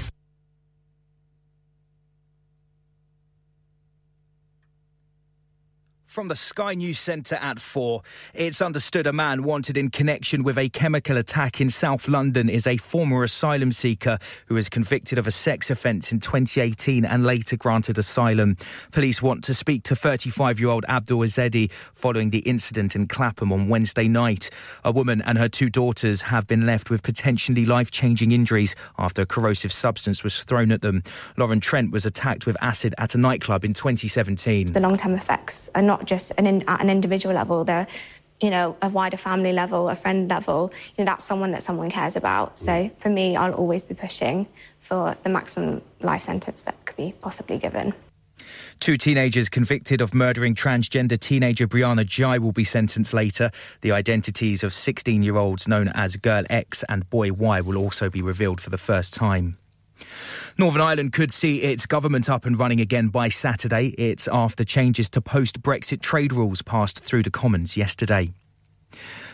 From 6.19 6.27
the 6.27 6.35
Sky 6.35 6.75
News 6.75 6.99
Centre 6.99 7.37
at 7.37 7.61
4, 7.61 8.03
it's 8.35 8.61
understood 8.61 9.07
a 9.07 9.13
man 9.13 9.45
wanted 9.45 9.77
in 9.77 9.89
connection 9.89 10.43
with 10.43 10.59
a 10.59 10.69
chemical 10.69 11.17
attack 11.17 11.61
in 11.61 11.71
South 11.71 12.09
London 12.09 12.49
is 12.49 12.67
a 12.67 12.77
former 12.77 13.23
asylum 13.23 13.71
seeker 13.71 14.19
who 14.47 14.57
was 14.57 14.69
convicted 14.69 15.19
of 15.19 15.29
a 15.29 15.31
sex 15.31 15.71
offence 15.71 16.11
in 16.11 16.19
2018 16.19 17.05
and 17.05 17.25
later 17.25 17.57
granted 17.57 17.99
asylum. 17.99 18.57
Police 18.91 19.23
want 19.23 19.45
to 19.45 19.55
speak 19.55 19.85
to 19.85 19.95
35 19.95 20.59
year 20.59 20.71
old 20.71 20.85
Abdul 20.89 21.21
Azedi 21.21 21.71
following 21.71 22.31
the 22.31 22.41
incident 22.41 22.97
in 22.97 23.07
Clapham 23.07 23.53
on 23.53 23.69
Wednesday 23.69 24.09
night. 24.09 24.51
A 24.83 24.91
woman 24.91 25.23
and 25.23 25.39
her 25.39 25.49
two 25.49 25.71
daughters 25.71 26.23
have 26.23 26.49
been 26.49 26.67
left 26.67 26.91
with 26.91 27.05
potentially 27.05 27.65
life 27.65 27.93
changing 27.93 28.33
injuries 28.33 28.75
after 28.99 29.23
a 29.23 29.27
corrosive 29.27 29.73
substance 29.73 30.25
was 30.25 30.43
thrown 30.43 30.73
at 30.73 30.81
them. 30.81 31.05
Lauren 31.37 31.61
Trent 31.61 31.93
was 31.93 32.05
attacked 32.05 32.45
with 32.45 32.57
acid 32.61 32.93
at 32.99 33.15
a 33.15 33.19
nightclub 33.19 33.65
in 33.65 33.73
2017. 33.73 34.73
the 34.73 34.81
long-term 34.81 35.15
effects 35.15 35.71
are 35.77 35.83
not 35.83 36.08
just 36.09 36.33
an 36.39 36.47
in, 36.47 36.69
at 36.69 36.81
an 36.81 36.91
individual 36.91 37.35
level 37.35 37.65
they're 37.65 37.87
you 38.41 38.51
know 38.51 38.77
a 38.83 38.89
wider 38.89 39.17
family 39.17 39.53
level 39.53 39.89
a 39.89 39.97
friend 39.97 40.29
level 40.29 40.73
you 40.97 41.05
know 41.05 41.05
that's 41.05 41.25
someone 41.25 41.51
that 41.53 41.63
someone 41.63 41.91
cares 41.91 42.17
about 42.17 42.57
so 42.57 42.89
for 42.99 43.11
me 43.11 43.37
i'll 43.37 43.53
always 43.53 43.83
be 43.83 43.95
pushing 43.95 44.47
for 44.79 45.17
the 45.23 45.31
maximum 45.31 45.83
life 46.01 46.23
sentence 46.23 46.65
that 46.65 46.77
could 46.85 46.97
be 46.97 47.15
possibly 47.21 47.59
given 47.59 47.93
Two 48.81 48.97
teenagers 48.97 49.49
convicted 49.49 50.01
of 50.01 50.15
murdering 50.15 50.55
transgender 50.55 51.19
teenager 51.19 51.67
Brianna 51.67 52.07
Jai 52.07 52.39
will 52.39 52.53
be 52.53 52.65
sentenced 52.65 53.13
later. 53.13 53.51
The 53.81 53.91
identities 53.91 54.63
of 54.63 54.73
16 54.73 55.23
year 55.23 55.37
olds 55.37 55.67
known 55.67 55.89
as 55.89 56.17
Girl 56.17 56.45
X 56.49 56.85
and 56.89 57.09
Boy 57.11 57.33
Y 57.33 57.61
will 57.61 57.77
also 57.77 58.09
be 58.09 58.23
revealed 58.23 58.61
for 58.61 58.71
the 58.71 58.79
first 58.79 59.13
time. 59.13 59.59
Northern 60.57 60.81
Ireland 60.81 61.13
could 61.13 61.33
see 61.33 61.63
its 61.63 61.87
government 61.87 62.29
up 62.29 62.45
and 62.45 62.59
running 62.59 62.81
again 62.81 63.09
by 63.09 63.29
Saturday. 63.29 63.89
It's 63.99 64.29
after 64.29 64.65
changes 64.65 65.09
to 65.11 65.21
post 65.21 65.63
Brexit 65.63 66.01
trade 66.01 66.33
rules 66.33 66.63
passed 66.63 66.99
through 66.99 67.23
the 67.23 67.31
Commons 67.31 67.77
yesterday. 67.77 68.33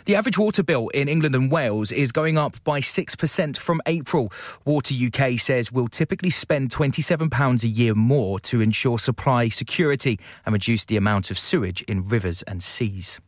The 0.07 0.17
average 0.17 0.37
water 0.37 0.63
bill 0.63 0.89
in 0.89 1.09
England 1.09 1.35
and 1.35 1.51
Wales 1.51 1.91
is 1.91 2.13
going 2.13 2.37
up 2.37 2.63
by 2.65 2.81
6% 2.81 3.57
from 3.57 3.81
April. 3.87 4.31
Water 4.67 4.95
UK 4.95 5.39
says 5.39 5.73
we'll 5.73 5.89
typically 5.89 6.31
spend 6.31 6.71
£27 6.71 7.65
a 7.65 7.69
year 7.69 7.95
more 7.95 8.39
to 8.41 8.61
ensure 8.61 8.99
supply 8.99 9.49
security 9.49 10.19
and 10.45 10.53
reduce 10.53 10.85
the 10.85 10.99
amount 10.99 11.31
of 11.31 11.39
sewage 11.39 11.81
in 11.83 12.07
rivers 12.07 12.43
and 12.43 12.63
seas. 12.63 13.21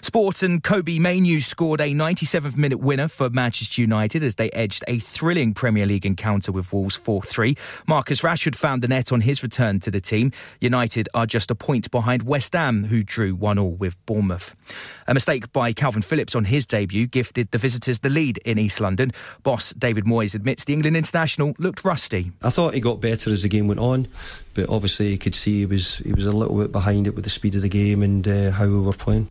Sport 0.00 0.42
and 0.42 0.62
Kobe 0.62 0.98
Mainu 0.98 1.40
scored 1.40 1.80
a 1.80 1.92
97th 1.92 2.56
minute 2.56 2.78
winner 2.78 3.08
for 3.08 3.30
Manchester 3.30 3.80
United 3.80 4.22
as 4.22 4.36
they 4.36 4.50
edged 4.50 4.84
a 4.88 4.98
thrilling 4.98 5.54
Premier 5.54 5.86
League 5.86 6.06
encounter 6.06 6.52
with 6.52 6.72
Wolves 6.72 6.96
4 6.96 7.22
3. 7.22 7.56
Marcus 7.86 8.22
Rashford 8.22 8.54
found 8.54 8.82
the 8.82 8.88
net 8.88 9.12
on 9.12 9.20
his 9.20 9.42
return 9.42 9.80
to 9.80 9.90
the 9.90 10.00
team. 10.00 10.32
United 10.60 11.08
are 11.14 11.26
just 11.26 11.50
a 11.50 11.54
point 11.54 11.90
behind 11.90 12.22
West 12.22 12.52
Ham, 12.54 12.84
who 12.84 13.02
drew 13.02 13.34
1 13.34 13.58
all 13.58 13.72
with 13.72 13.96
Bournemouth. 14.06 14.54
A 15.06 15.14
mistake 15.14 15.52
by 15.52 15.72
Calvin 15.72 16.02
Phillips 16.02 16.34
on 16.34 16.44
his 16.44 16.66
debut 16.66 17.06
gifted 17.06 17.50
the 17.50 17.58
visitors 17.58 18.00
the 18.00 18.10
lead 18.10 18.38
in 18.38 18.58
East 18.58 18.80
London. 18.80 19.12
Boss 19.42 19.72
David 19.72 20.04
Moyes 20.04 20.34
admits 20.34 20.64
the 20.64 20.72
England 20.72 20.96
international 20.96 21.54
looked 21.58 21.84
rusty. 21.84 22.32
I 22.42 22.50
thought 22.50 22.74
he 22.74 22.80
got 22.80 23.00
better 23.00 23.30
as 23.30 23.42
the 23.42 23.48
game 23.48 23.68
went 23.68 23.80
on, 23.80 24.08
but 24.54 24.68
obviously 24.68 25.10
you 25.10 25.18
could 25.18 25.34
see 25.34 25.60
he 25.60 25.66
was 25.66 25.98
he 25.98 26.12
was 26.12 26.26
a 26.26 26.32
little 26.32 26.58
bit 26.58 26.72
behind 26.72 27.06
it 27.06 27.14
with 27.14 27.24
the 27.24 27.30
speed 27.30 27.54
of 27.54 27.62
the 27.62 27.68
game 27.68 28.02
and 28.02 28.26
uh, 28.26 28.50
how 28.50 28.66
we 28.66 28.80
were 28.80 28.92
playing. 28.92 29.30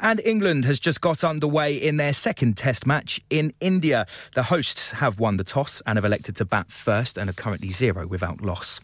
And 0.00 0.20
England 0.24 0.64
has 0.64 0.78
just 0.78 1.00
got 1.00 1.24
underway 1.24 1.76
in 1.76 1.96
their 1.96 2.12
second 2.12 2.56
test 2.56 2.86
match 2.86 3.20
in 3.30 3.52
India. 3.60 4.06
The 4.34 4.44
hosts 4.44 4.92
have 4.92 5.18
won 5.18 5.36
the 5.36 5.44
toss 5.44 5.82
and 5.86 5.96
have 5.96 6.04
elected 6.04 6.36
to 6.36 6.44
bat 6.44 6.70
first 6.70 7.18
and 7.18 7.28
are 7.30 7.34
currently 7.34 7.70
zero 7.70 8.06
without 8.06 8.40
loss. 8.40 8.80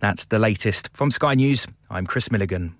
That's 0.00 0.26
the 0.26 0.38
latest. 0.38 0.90
From 0.92 1.10
Sky 1.10 1.34
News, 1.34 1.66
I'm 1.90 2.06
Chris 2.06 2.30
Milligan. 2.30 2.74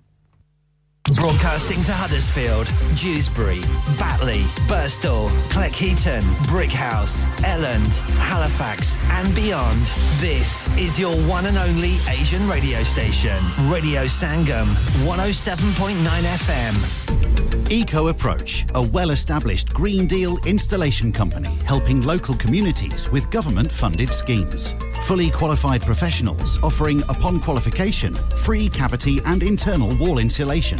Broadcasting 1.15 1.81
to 1.83 1.93
Huddersfield, 1.93 2.67
Dewsbury, 2.97 3.61
Batley, 3.97 4.41
Birstall, 4.67 5.29
Cleckheaton, 5.49 6.21
Brickhouse, 6.47 7.25
Elland, 7.43 7.97
Halifax, 8.19 8.99
and 9.11 9.33
beyond. 9.33 9.79
This 10.19 10.67
is 10.77 10.99
your 10.99 11.15
one 11.29 11.45
and 11.45 11.57
only 11.57 11.93
Asian 12.09 12.45
radio 12.49 12.83
station, 12.83 13.37
Radio 13.69 14.03
Sangam, 14.03 14.65
107.9 15.07 15.95
FM. 15.95 17.17
Eco 17.69 18.07
Approach, 18.07 18.65
a 18.75 18.81
well 18.81 19.11
established 19.11 19.73
Green 19.73 20.07
Deal 20.07 20.37
installation 20.45 21.11
company 21.11 21.53
helping 21.65 22.01
local 22.01 22.35
communities 22.35 23.09
with 23.09 23.29
government 23.29 23.71
funded 23.71 24.13
schemes. 24.13 24.73
Fully 25.03 25.29
qualified 25.29 25.81
professionals 25.81 26.61
offering, 26.63 27.01
upon 27.03 27.39
qualification, 27.39 28.15
free 28.15 28.69
cavity 28.69 29.19
and 29.25 29.43
internal 29.43 29.93
wall 29.97 30.17
insulation, 30.17 30.79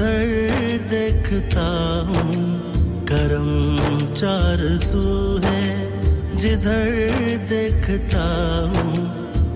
जिधर 0.00 0.78
देखता 0.90 1.64
हूँ। 2.08 2.34
करम 3.08 3.98
चार 4.14 4.60
सू 4.80 5.02
है 5.44 6.36
जिधर 6.36 6.94
देखता 7.48 8.24
हूँ। 8.70 8.94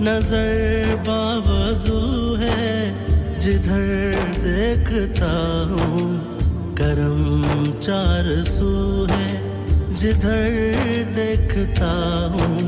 नज़र 0.02 0.96
बावजू 1.06 2.00
है 2.42 3.40
जिधर 3.40 3.88
देखता 4.38 5.32
हूँ। 5.72 6.12
करम 6.74 7.24
चार 7.80 8.28
सू 8.50 8.70
है 9.10 9.32
जिधर 9.94 10.52
देखता 11.14 11.92
हूँ। 12.34 12.60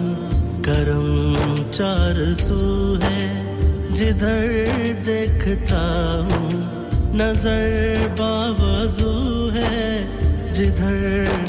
करम 0.64 1.62
चार 1.70 2.24
सू 2.40 2.58
है 3.04 3.20
जिधर 3.94 4.48
देखता 5.04 5.84
हूँ। 6.24 6.45
नज़र 7.18 8.08
बावजू 8.18 9.12
है 9.54 10.52
जिधर 10.52 10.98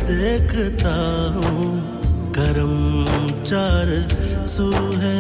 देखता 0.10 0.96
हूँ 1.36 1.66
करम 2.38 2.74
चार 3.44 3.90
सू 4.54 4.68
है। 5.02 5.20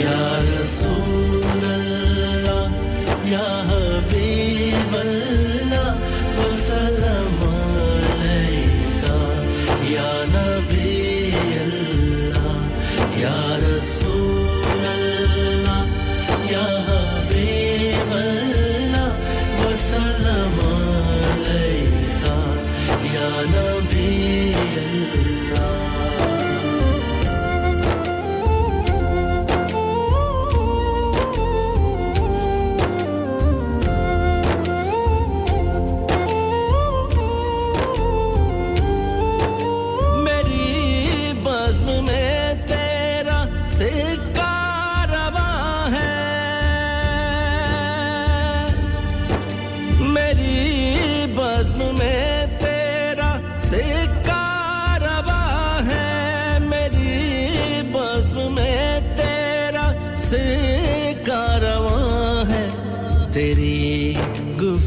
या 0.00 0.20
रसूल 0.46 1.62
अल्लाह 1.72 2.64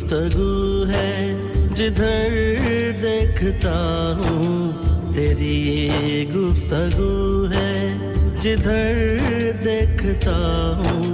गुफ्तगू 0.06 0.86
है, 0.86 1.74
जिधर 1.74 2.34
देखता 3.02 3.78
हूँ, 4.18 5.14
तेरी 5.14 6.26
गुफ्तगू 6.26 7.10
है, 7.54 7.74
जिधर 8.40 9.00
देखता 9.64 10.36
हूँ, 10.78 11.08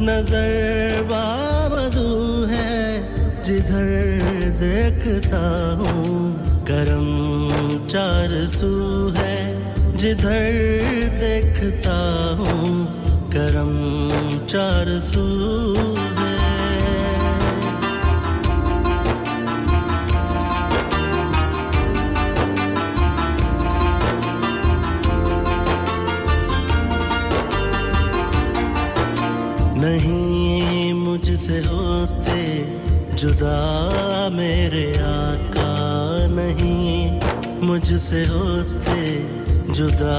नज़र 0.00 1.02
बावजू 1.10 2.12
है, 2.46 3.42
जिधर 3.42 3.90
देखता 4.62 5.42
हूँ, 5.80 6.14
करम 6.70 7.86
चार 7.88 8.38
सू 8.54 8.72
है, 9.16 9.38
जिधर 9.96 10.60
देखता 11.18 11.98
हूँ, 12.38 12.70
करम 13.28 13.74
चार 14.46 14.98
सू 15.02 15.35
जुदा 33.26 34.30
मेरे 34.30 34.86
आका 35.02 35.70
नहीं, 36.30 37.18
मुझसे 37.66 38.22
होते 38.24 39.00
जुदा 39.74 40.18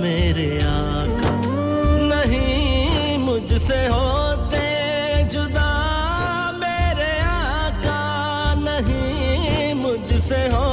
मेरे 0.00 0.48
आका 0.64 1.32
नहीं, 2.12 3.18
मुझसे 3.26 3.80
होते 3.86 4.64
जुदा 5.34 5.68
मेरे 6.62 7.12
आका 7.28 8.00
नहीं, 8.64 9.74
मुझसे 9.82 10.42
होते 10.48 10.71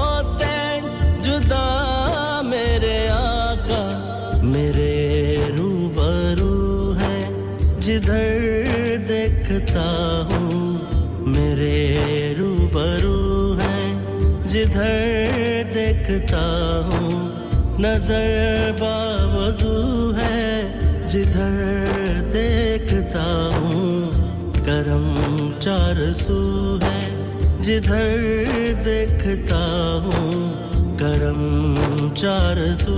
नज़र 17.82 18.72
बावजू 18.80 19.76
है, 20.14 21.08
जिधर 21.08 21.54
देखता 22.34 23.24
हूँ, 23.56 23.92
करम 24.58 25.06
चार 25.60 26.02
सू 26.14 26.40
है। 26.84 27.62
जिधर 27.62 28.84
देखता 28.84 29.62
हूँ, 30.06 30.34
करम 31.00 31.40
चार 32.14 32.66
सू 32.78 32.98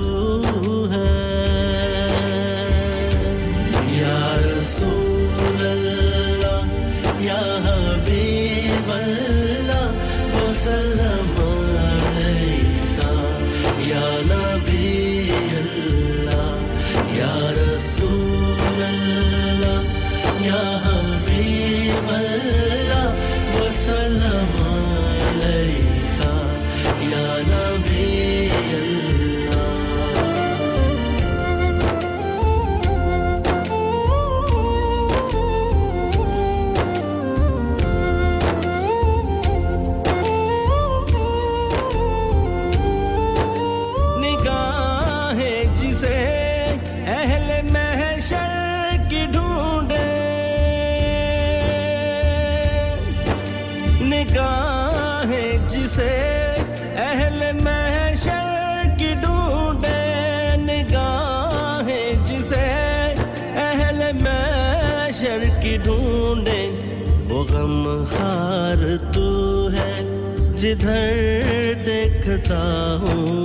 जिधर 70.91 71.73
देखता 71.85 72.59
हूँ, 73.01 73.35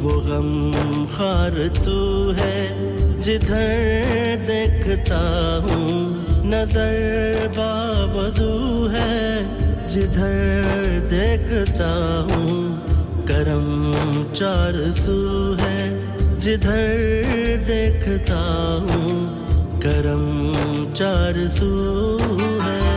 वो 0.00 0.10
गम 0.20 1.04
खार 1.06 1.54
तू 1.84 2.30
है। 2.30 3.20
जिधर 3.20 4.36
देखता 4.46 5.20
हूँ, 5.64 5.92
नज़र 6.46 7.48
बाबजू 7.48 8.52
है। 8.86 9.88
जिधर 9.88 10.60
देखता 11.10 11.90
हूँ, 12.30 12.60
करम 13.24 13.66
चार 14.34 14.92
सू 14.96 15.18
है। 15.60 15.80
जिधर 16.40 16.92
देखता 17.66 18.42
हूँ, 18.82 19.16
करम 19.80 20.26
चार 20.92 21.48
सू 21.48 21.72
है। 22.62 22.91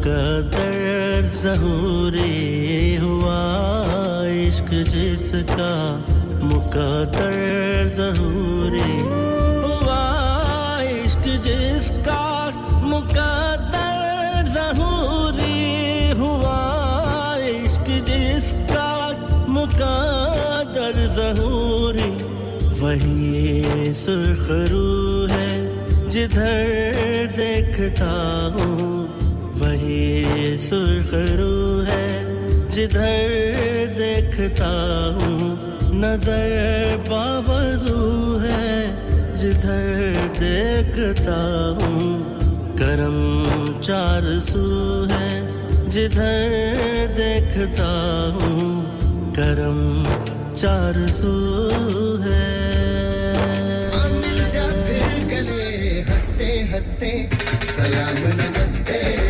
मुकद्दर 0.00 1.26
जहूरे 1.30 2.28
हुआ 3.00 3.40
इश्क 4.34 4.70
जिसका 4.92 5.72
मुकद्दर 6.42 7.34
जहूरे 7.98 8.86
हुआ 9.64 9.98
इश्क 10.92 11.28
जिसका 11.46 12.22
मुकद्दर 12.92 14.48
जहूरे 14.54 15.60
हुआ 16.20 16.56
इश्क 17.50 17.92
जिसका 18.08 18.88
मुकद्दर 19.58 21.04
जहूरे। 21.18 22.10
वही 22.80 23.92
सुरखरू 23.94 24.88
है 25.30 26.08
जिधर 26.08 27.36
देखता 27.36 28.12
हूँ 28.56 29.19
वही 29.70 30.58
सुरखरू 30.58 31.82
है। 31.82 32.06
जिधर 32.70 33.28
देखता 33.98 34.70
हूँ, 35.16 35.50
नज़र 35.94 36.96
बावजू 37.08 38.00
है। 38.38 39.36
जिधर 39.36 40.14
देखता 40.38 41.38
हूँ, 41.78 42.08
करम 42.74 43.18
चार 43.80 44.26
सू 44.40 44.64
है। 45.12 45.30
जिधर 45.90 46.50
देखता 47.16 47.90
हूँ, 48.34 48.66
करम 49.38 49.80
चार 50.54 51.06
सू 51.10 51.32
है। 52.18 52.48
मिल 54.12 54.48
जा 54.50 54.66
गले 55.30 56.00
हँसते 56.10 56.52
हँसते 56.74 57.28
सलाम 57.76 58.22
नमस्ते। 58.40 59.29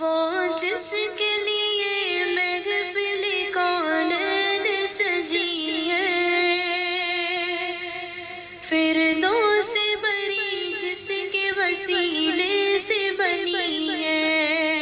वो 0.00 0.56
जिसके 0.56 1.30
लिए 1.44 2.24
महफिल 2.34 3.24
कौन 3.52 4.10
सजी 4.86 5.88
है। 5.88 6.08
फिर 8.62 9.20
दो 9.20 9.62
से 9.62 9.96
बरी 9.96 10.76
जिसके 10.80 11.50
वसीले 11.50 12.78
से 12.78 13.10
बनी 13.10 13.88
है। 14.02 14.79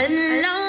अल्लाह 0.00 0.59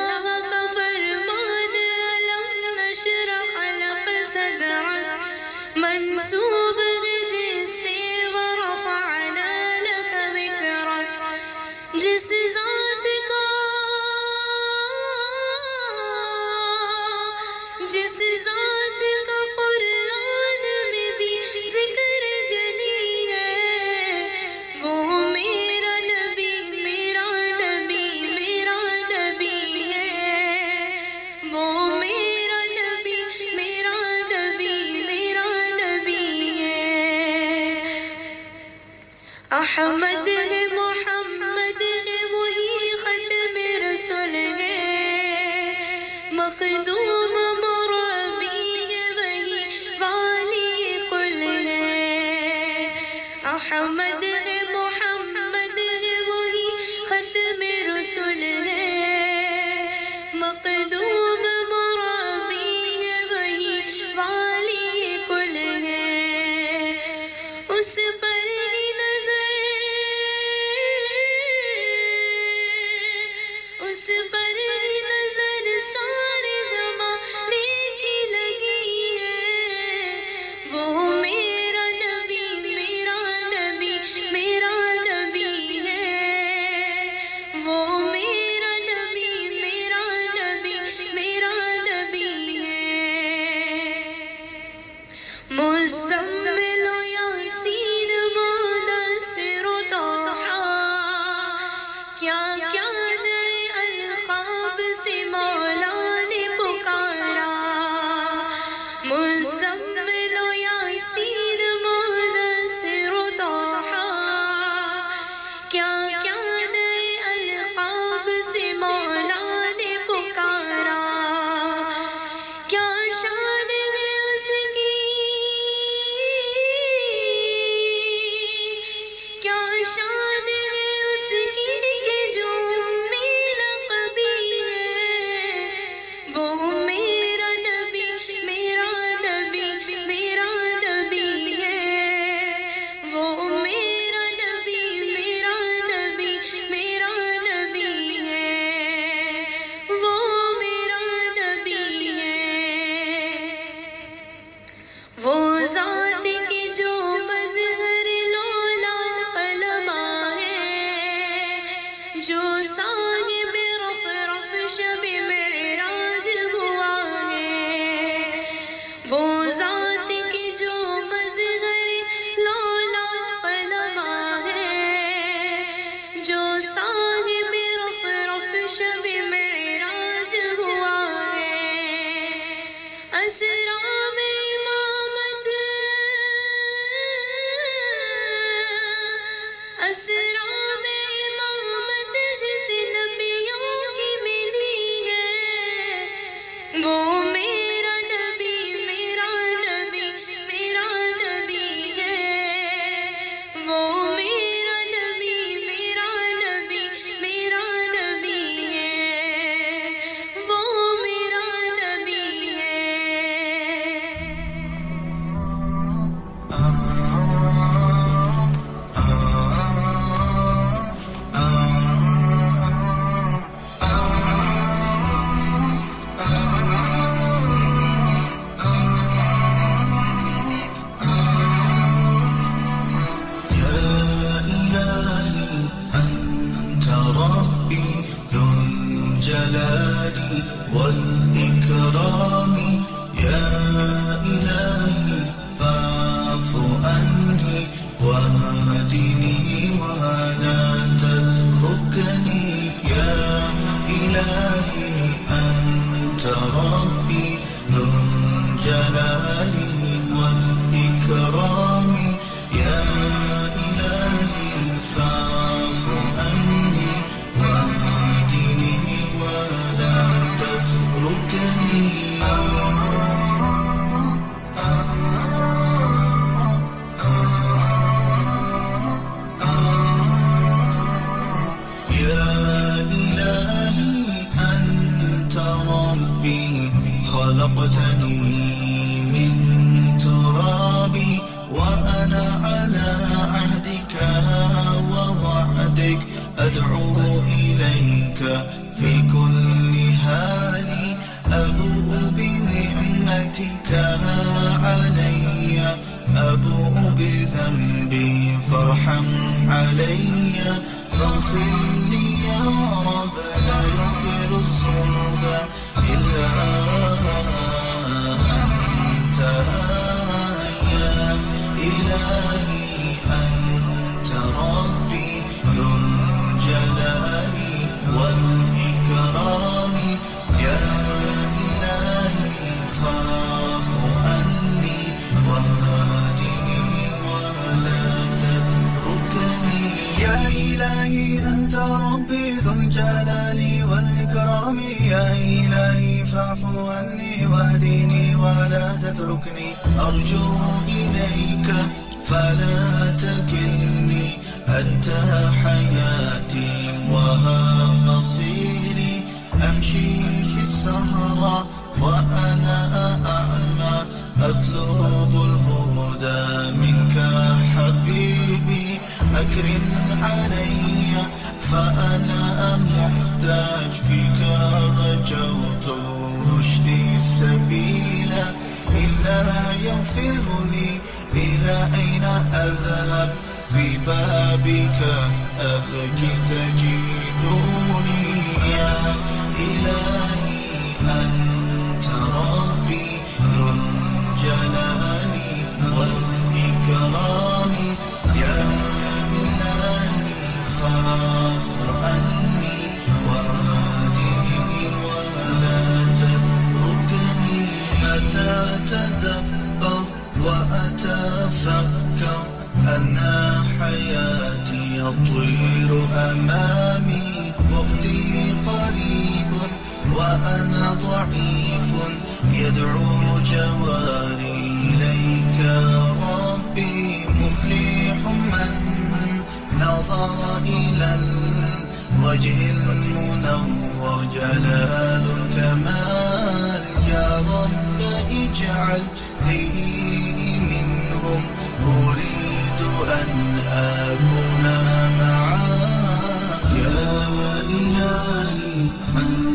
Mình. 448.96 449.31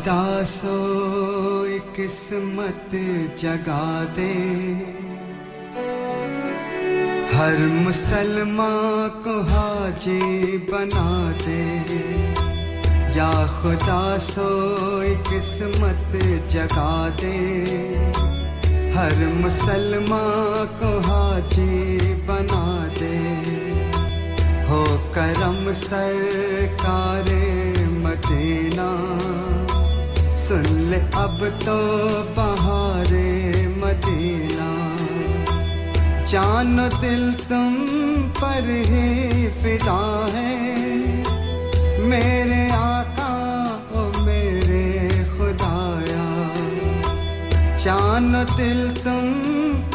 खुदा 0.00 0.44
सो 0.44 0.74
किस्मत 1.78 2.90
जगा 3.40 4.04
दे। 4.04 4.32
हर 7.36 7.58
मुसलमान 7.58 9.08
को 9.08 9.42
हाजी 9.42 10.58
बना 10.58 11.32
दे। 11.32 11.66
या 13.18 13.60
खुदा 13.62 14.18
सो 14.18 14.48
किस्मत 15.30 16.24
जगा 16.48 17.10
दे। 17.10 17.36
हर 18.96 19.26
मुसलमान 19.26 20.68
को 20.82 21.00
हाजी 21.00 21.98
बना 22.14 22.88
दे। 22.88 23.18
हो 24.64 24.84
करम 25.14 25.72
सरकार 25.72 27.24
मदीना। 27.90 28.90
सुन 30.40 30.66
ले 30.90 30.96
अब 30.96 31.38
तो 31.62 31.78
बहारे 32.36 33.28
मदीना। 33.68 34.70
जानो 36.24 37.00
दिल 37.00 37.32
तुम 37.32 37.74
पर 38.30 38.68
ही 38.86 39.48
फिदा 39.48 40.30
है। 40.32 40.54
मेरे 42.00 42.70
आका 42.72 43.32
ओ 43.92 44.24
मेरे 44.26 44.84
खुदाया। 45.24 46.26
जानो 47.78 48.44
दिल 48.56 48.90
तुम 48.90 49.24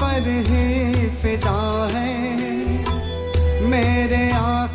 पर 0.01 0.23
ही 0.47 1.07
फिदा 1.09 1.89
है। 1.93 2.13
मेरे 3.61 4.31
आका 4.31 4.74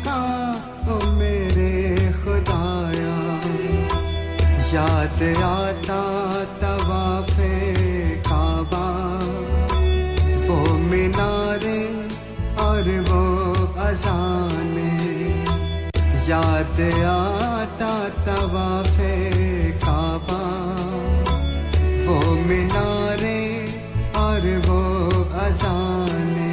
याद 4.73 5.21
आता 5.43 6.01
तवाफे 6.59 7.55
काबा 8.27 8.83
वो 10.47 10.59
मीनारे 10.91 11.81
और 12.65 12.87
वो 13.09 13.23
अजाने। 13.87 14.93
याद 16.29 16.79
आता 17.11 17.93
तवाफे 18.25 19.15
काबा 19.83 20.41
वो 22.07 22.19
मीनारे 22.47 23.39
और 24.23 24.47
वो 24.67 24.81
अजाने। 25.47 26.50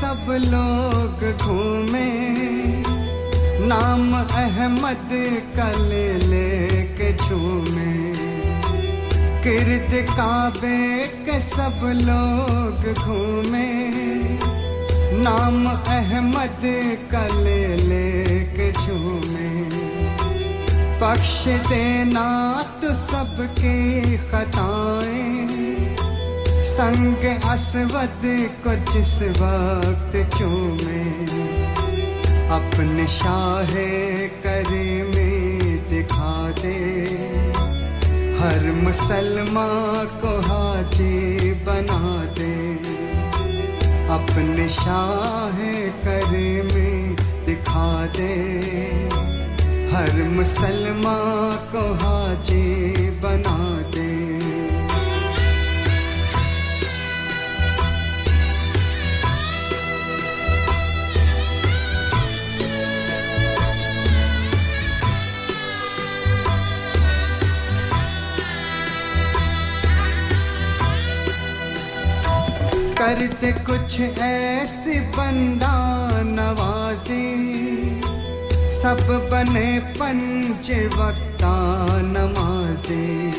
सब 0.00 0.26
लोग 0.28 1.38
घूमे। 1.38 2.10
नाम 3.66 4.14
अहमद 4.14 5.08
का 5.56 5.70
ले 5.70 6.12
ले 6.12 6.68
के 6.82 7.16
झूमे। 7.16 8.12
गिरद 9.42 10.08
काबे 10.10 11.06
के 11.06 11.40
सब 11.40 11.80
लोग 11.82 12.94
घूमे। 12.94 13.90
नाम 15.22 15.66
अहमद 15.68 16.62
का 17.12 17.26
ले 17.26 17.76
ले 17.76 18.40
के 18.40 18.72
झूमे। 18.72 19.70
पक्ष 21.00 21.68
देना 21.68 22.62
तो 22.62 22.94
सबकी 22.94 24.16
खताएँ। 24.16 25.57
संग 26.68 27.24
असवद 27.44 28.22
को 28.64 28.72
जिस 28.92 29.14
वक्त 29.40 30.38
चूमे 30.38 31.04
अपने 32.48 33.06
शाह 33.08 33.72
करे 34.44 34.88
में 35.02 35.58
दिखा 35.90 36.50
दे। 36.50 36.76
हर 38.40 38.72
मुसलमान 38.84 40.06
को 40.22 40.34
हाजी 40.48 41.52
बना 41.52 42.02
दे। 42.38 42.54
अपने 44.18 44.68
शाह 44.68 45.58
करे 46.04 46.62
में 46.62 47.16
दिखा 47.46 48.06
दे। 48.06 48.34
हर 49.94 50.28
मुसलमान 50.28 51.56
को 51.72 51.84
हाजी 51.94 52.94
बना 53.10 53.58
दे। 53.90 53.97
करते 73.08 73.52
कुछ 73.52 74.00
ऐसे 74.18 75.00
बंदा 75.00 76.10
नवाजी। 76.22 77.30
सब 78.82 79.28
बने 79.32 79.78
पंच 79.78 80.70
वक्ता 80.70 81.86
नमाजे। 82.00 83.30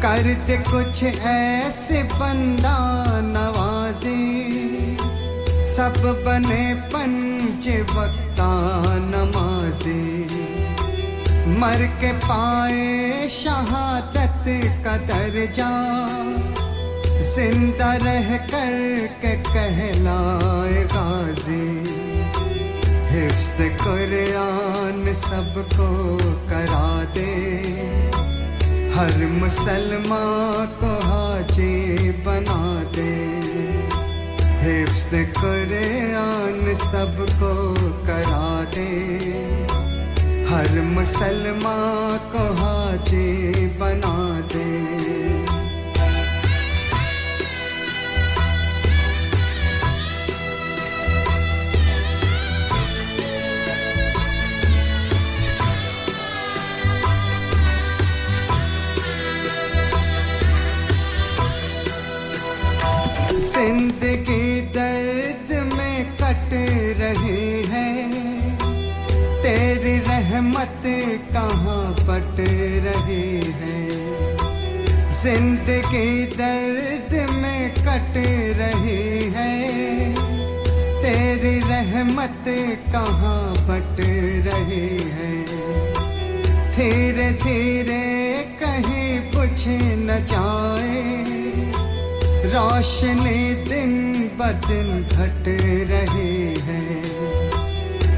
करते 0.00 0.56
कुछ 0.56 1.04
ऐसे 1.04 2.02
बंदा 2.02 3.04
नवाजी। 3.20 4.56
सब 5.66 6.22
बने 6.26 6.74
पंच 6.74 7.68
वक्ता 7.68 8.82
नमाजे। 8.98 10.24
मर 11.46 11.86
के 12.00 12.12
पाए 12.12 13.28
शहादत 13.28 14.44
का 14.84 14.96
दर्जा। 14.96 15.98
ज़िंदा 17.18 17.92
रह 17.94 18.28
कर 18.50 18.74
के 19.22 19.30
कहलाए 19.42 20.82
गाजी। 20.92 21.64
हिफ्स 23.10 23.56
कुरान 23.80 25.02
सबको 25.14 25.88
करा 26.50 27.04
दे। 27.14 27.32
हर 28.94 29.26
मुसलमान 29.32 30.66
को 30.80 30.92
हाजी 31.06 32.10
बना 32.22 32.60
दे। 32.96 33.10
हिफ्स 34.62 35.10
कुरान 35.40 36.74
सबको 36.84 37.52
करा 38.06 38.48
दे। 38.76 38.90
हर 40.50 40.80
मुसलमान 40.94 42.18
को 42.32 42.46
हाजी 42.62 43.66
बना 43.80 44.16
दे। 44.54 44.67
ज़िंदगी 63.58 64.60
दर्द 64.74 65.48
में 65.76 66.16
कट 66.16 66.52
रही 66.98 67.62
है। 67.66 67.88
तेरी 69.42 69.94
रहमत 69.98 70.82
कहाँ 71.32 71.86
पट 72.00 72.38
रही 72.84 73.40
है? 73.60 73.80
ज़िंदगी 75.22 76.26
दर्द 76.36 77.16
में 77.32 77.70
कट 77.78 78.18
रही 78.60 79.32
है। 79.36 79.56
तेरी 81.02 81.58
रहमत 81.58 82.44
कहाँ 82.92 83.54
पट 83.70 84.00
रही 84.46 84.86
है? 85.16 85.32
धीरे 86.76 87.30
धीरे 87.44 88.06
कहीं 88.62 89.20
कुछ 89.32 89.66
न 90.06 90.24
जाए। 90.32 91.37
रोशनी 92.48 93.54
दिन 93.54 93.92
ब 94.38 94.46
दिन 94.68 95.02
घट 95.02 95.48
रही 95.90 96.60
है। 96.60 97.04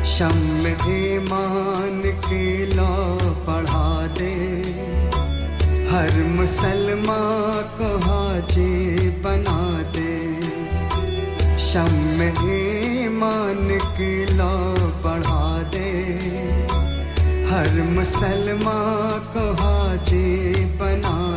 शम 0.07 0.67
ईमान 0.91 2.03
की 2.05 2.67
लो 2.67 3.19
पढ़ा 3.47 4.07
दे। 4.07 4.35
हर 5.91 6.23
मुसलमान 6.23 7.63
को 7.79 7.91
हाजी 7.99 9.09
बना 9.11 9.83
दे। 9.97 10.41
शम 11.59 12.23
ईमान 12.23 13.79
की 13.83 14.25
लो 14.35 14.55
बढ़ा 15.05 15.63
दे। 15.63 15.91
हर 17.51 17.83
मुसलमान 17.89 19.21
को 19.35 19.53
हाजी 19.63 20.65
बना 20.65 21.30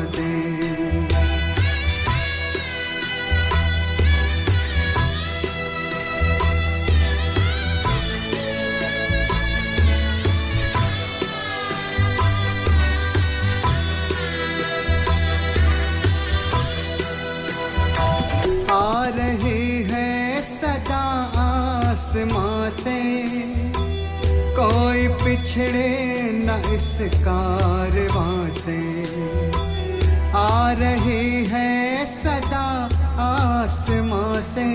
पिछड़े 25.54 26.30
न 26.34 26.62
इस 26.74 26.98
कारवां 27.22 28.54
से 28.58 28.78
आ 30.36 30.72
रही 30.72 31.46
है 31.46 32.06
सदा 32.06 32.70
आसमां 33.24 34.42
से। 34.42 34.66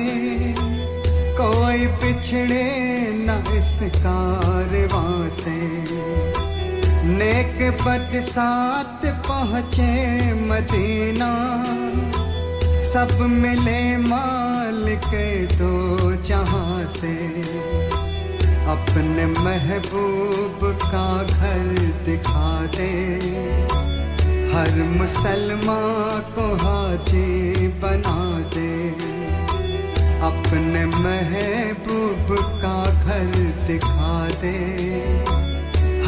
कोई 1.40 1.86
पिछड़े 1.98 2.62
न 3.10 3.42
इस 3.58 3.74
कारवां 3.96 5.28
से 5.40 5.58
नेक 7.10 7.58
बद 7.82 8.18
साथ 8.20 9.06
पहुँचे 9.26 9.92
मदीना। 10.46 11.34
सब 12.92 13.18
मिले 13.34 13.96
माल 14.06 14.84
के 15.10 15.28
दो 15.56 16.14
जहाँ 16.22 16.86
से। 16.96 17.16
अपने 18.68 19.26
महबूब 19.26 20.78
का 20.82 21.22
घर 21.22 21.92
दिखा 22.06 22.66
दे। 22.66 22.92
हर 24.54 24.82
मुसलमान 24.82 26.20
को 26.34 26.46
हाजी 26.56 27.68
बना 27.68 28.40
दे। 28.40 28.88
अपने 30.20 30.86
महबूब 30.86 32.36
का 32.40 33.04
घर 33.04 33.32
दिखा 33.66 34.28
दे। 34.42 34.56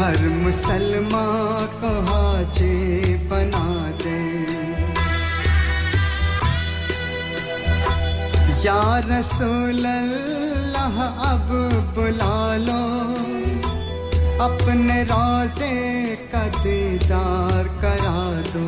हर 0.01 0.29
मुसलमान 0.29 1.67
को 1.81 1.93
हाजी 2.13 3.15
बना 3.15 3.91
दे। 4.05 4.21
या 8.65 8.99
रसूल 8.99 9.87
अल्लाह 10.91 11.07
अब 11.31 11.49
बुला 11.95 12.57
लो। 12.57 12.83
अपने 14.45 15.03
रोज़े 15.03 15.75
का 16.33 16.43
दीदार 16.49 17.69
करा 17.83 18.23
दो। 18.55 18.67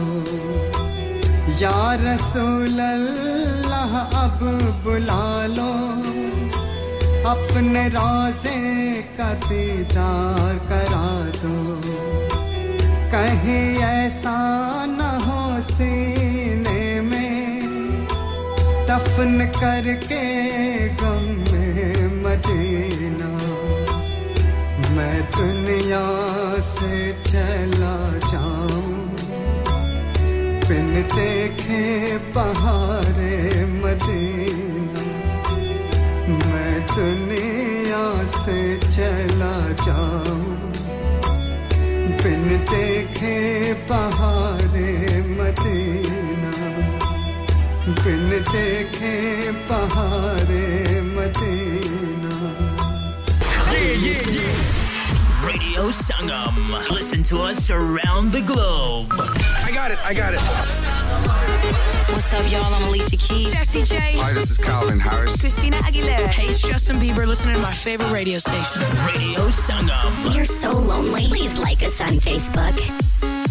या 1.62 1.80
रसूल 1.94 2.78
अल्लाह 2.78 3.98
अब 4.22 4.38
बुला 4.84 5.46
लो। 5.46 5.72
अपने 7.30 7.88
रोज़े 7.88 8.60
का 9.18 9.32
दीदार 9.34 10.54
करा 10.68 11.06
दो। 11.42 11.82
कहीं 13.14 13.76
ऐसा 13.82 14.38
न 14.86 15.00
हो 15.26 15.62
सीने 15.62 17.00
में, 17.00 17.62
दफन 18.86 19.50
करके 19.56 20.24
गम 20.88 21.51
देना 22.46 23.32
मैं 24.96 25.22
दुनिया 25.22 26.04
से 26.60 27.12
चला 27.12 28.18
जाऊँ। 28.32 29.02
बिन 30.68 31.02
देखे 31.02 32.18
पहाड़े 32.18 33.64
मदीना। 33.64 35.02
मैं 36.28 36.86
दुनिया 36.86 38.26
से 38.26 38.78
चला 38.78 39.56
जाऊँ। 39.86 40.72
बिन 42.22 42.48
देखे 42.70 43.74
पहाड़े 43.74 45.20
मदीना। 45.20 46.52
बिन 47.88 48.30
देखे 48.52 49.16
पहाड़े 49.52 51.00
Medina. 51.00 51.71
Radio 55.82 55.98
Sangam. 55.98 56.90
Listen 56.90 57.24
to 57.24 57.38
us 57.38 57.68
around 57.68 58.30
the 58.30 58.40
globe. 58.42 59.12
I 59.18 59.72
got 59.74 59.90
it, 59.90 59.98
I 60.06 60.14
got 60.14 60.32
it. 60.32 60.38
What's 62.12 62.32
up, 62.32 62.52
y'all? 62.52 62.72
I'm 62.72 62.84
Alicia 62.84 63.16
Keys. 63.16 63.52
Jesse 63.52 63.82
J. 63.82 63.96
Hi, 64.16 64.32
this 64.32 64.52
is 64.52 64.58
Calvin 64.58 65.00
Harris. 65.00 65.40
Christina 65.40 65.76
Aguilera. 65.78 66.28
Hey, 66.28 66.46
it's 66.46 66.62
Justin 66.62 66.96
Bieber 66.96 67.26
listening 67.26 67.56
to 67.56 67.60
my 67.60 67.72
favorite 67.72 68.12
radio 68.12 68.38
station. 68.38 68.80
Radio 69.04 69.48
Sangam. 69.48 70.36
You're 70.36 70.44
so 70.44 70.70
lonely. 70.70 71.26
Please 71.26 71.58
like 71.58 71.82
us 71.82 72.00
on 72.00 72.10
Facebook. 72.10 73.41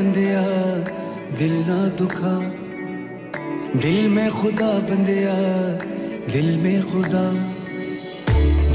बंदिया, 0.00 0.42
दिल 1.36 1.52
ना 1.52 1.88
दुखा। 1.88 2.52
दिल 3.80 4.08
में 4.08 4.30
खुदा 4.30 4.78
बंदिया, 4.78 5.34
दिल 6.32 6.56
में 6.56 6.82
खुदा। 6.82 7.32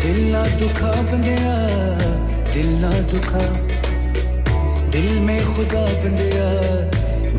दिल 0.03 0.31
ना 0.31 0.47
दुखा 0.47 1.01
बंदिया, 1.01 1.67
दिल 2.53 2.69
ना 2.69 2.89
दुखा। 2.89 3.43
दिल 4.89 5.19
में 5.19 5.55
खुदा 5.55 5.85
बंदिया, 5.85 6.49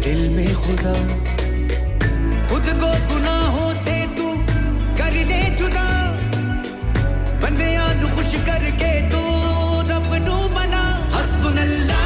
दिल 0.01 0.29
में 0.29 0.55
खुदा। 0.55 0.95
खुद 2.49 2.63
को 2.63 3.15
गुनाहों 3.15 3.73
से 3.73 4.07
तू 4.07 4.37
कर 4.99 5.13
ले 5.13 5.51
जुदा। 5.51 6.13
बंदिया 7.43 8.15
खुश 8.15 8.35
करके 8.35 9.11
तू 9.11 9.19
रब 9.81 10.15
नु 10.15 10.55
मना। 10.55 11.11
हस्बुनल्लाह। 11.15 12.06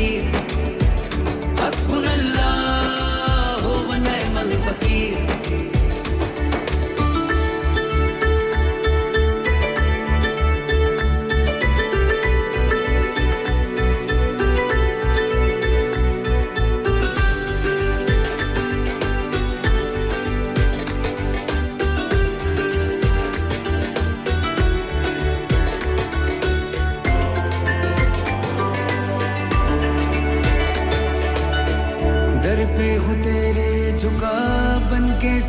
here 0.00 0.39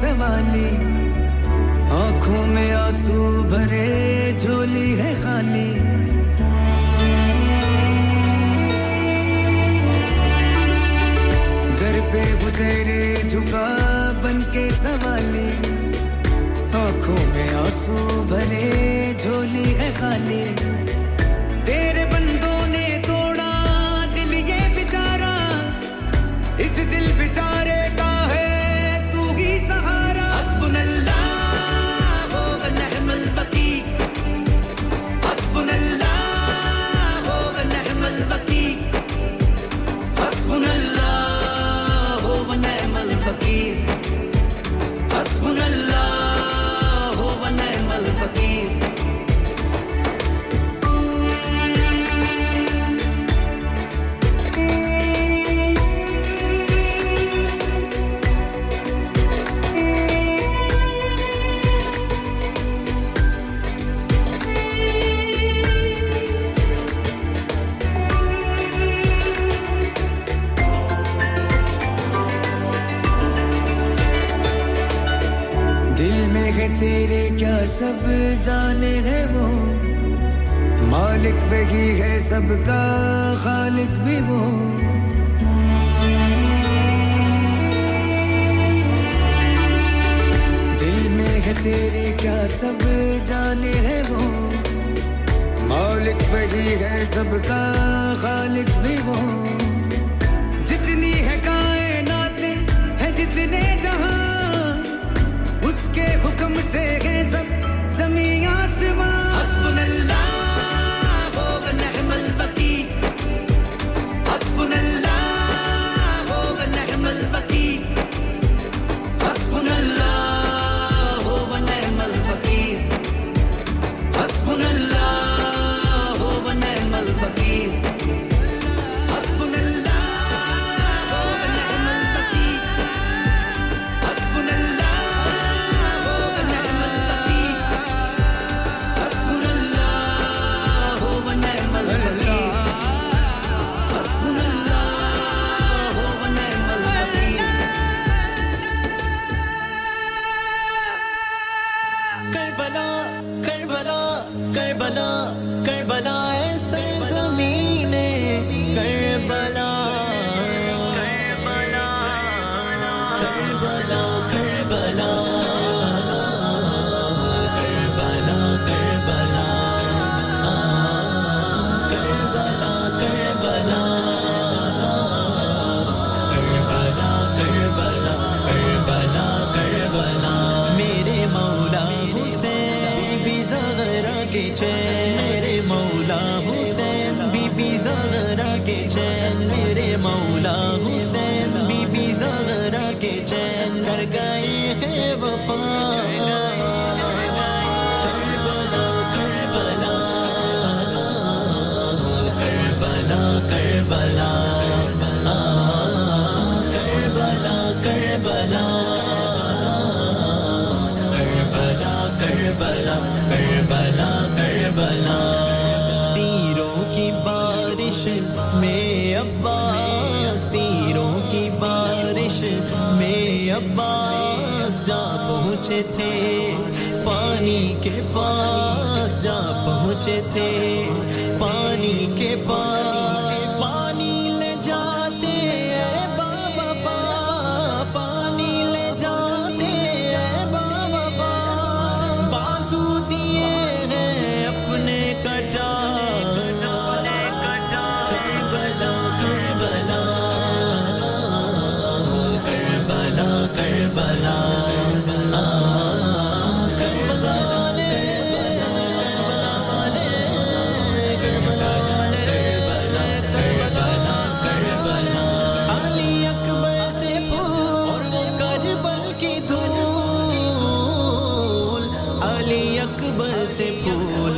बन 0.02 0.51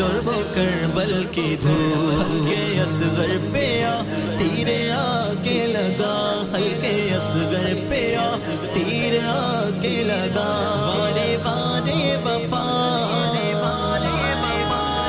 गर्व 0.03 0.31
करबल 0.31 1.23
की 1.23 1.55
धूप 1.55 2.49
के 2.49 2.79
असगर 2.79 3.37
पे 3.53 3.83
आ 3.83 3.97
तीरे 4.39 4.89
आके 4.89 5.67
लगा, 5.67 6.45
हल्के 6.53 7.09
असगर 7.09 7.73
पे 7.89 8.15
आ 8.15 8.29
तीर 8.75 9.19
आके 9.19 10.03
लगा। 10.03 10.49
बारे 10.87 11.37
बारे 11.37 12.17
बफा 12.17 12.83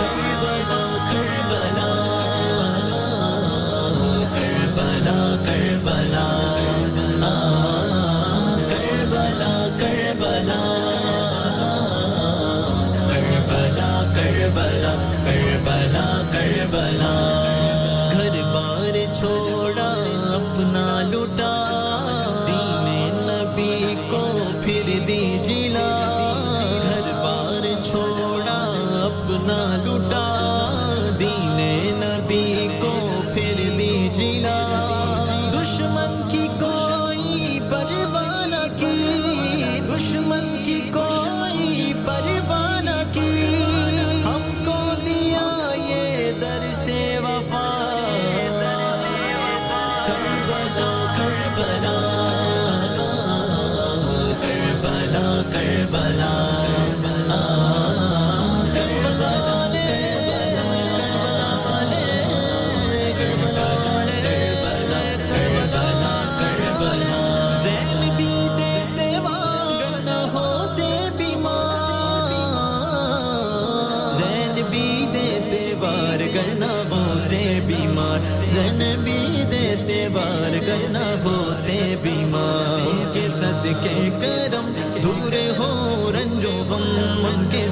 करबला 0.01 0.83
करबला। 1.11 1.91
Karbala 4.37 5.37
Karbala. 5.37 6.14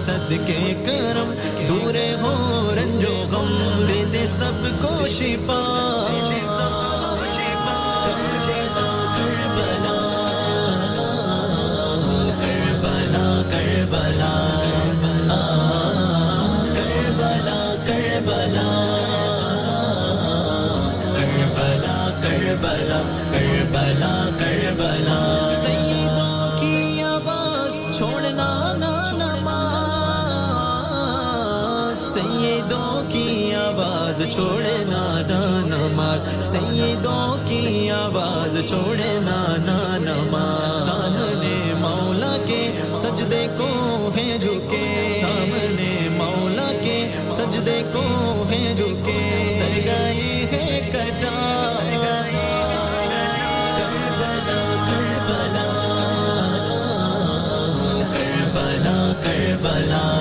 सदके 0.03 0.61
करम, 0.87 1.29
दूरे 1.69 2.09
हो 2.23 2.33
रंजो 2.77 3.15
गम, 3.33 3.51
दे 3.89 4.01
दे 4.13 4.25
सबको 4.33 4.93
शिफा। 5.17 5.61
Karbala 8.05 8.89
Karbala 9.17 9.95
Karbala 13.53 14.35
Karbala 16.03 16.59
Karbala 16.73 17.59
Karbala 17.87 18.69
Karbala 21.19 21.97
Karbala 22.25 23.01
Karbala 23.33 24.15
Karbala. 24.41 25.52
आवाज़ 34.13 34.31
छोड़े 34.37 34.85
ना 34.85 35.05
ना 35.29 35.41
नमाज़। 35.73 36.45
सैदों 36.45 37.37
की 37.45 37.89
आवाज़ 37.89 38.61
छोड़े 38.67 39.13
ना 39.21 39.41
ना 39.59 39.79
नमाज़। 40.07 40.85
सामने 40.85 41.57
मौला 41.75 42.37
के 42.37 42.61
सजदे 42.95 43.49
को 43.49 43.71
है 44.17 44.39
झुके। 44.39 44.87
सामने 45.21 46.09
मौला 46.19 46.69
के 46.85 46.99
सजदे 47.31 47.81
को 47.97 48.05
है 48.49 48.77
झुके। 48.77 49.49
सर 49.59 49.73
गई 49.89 50.49
है 50.53 50.93
कटा। 50.93 51.53
Bala 59.63 60.12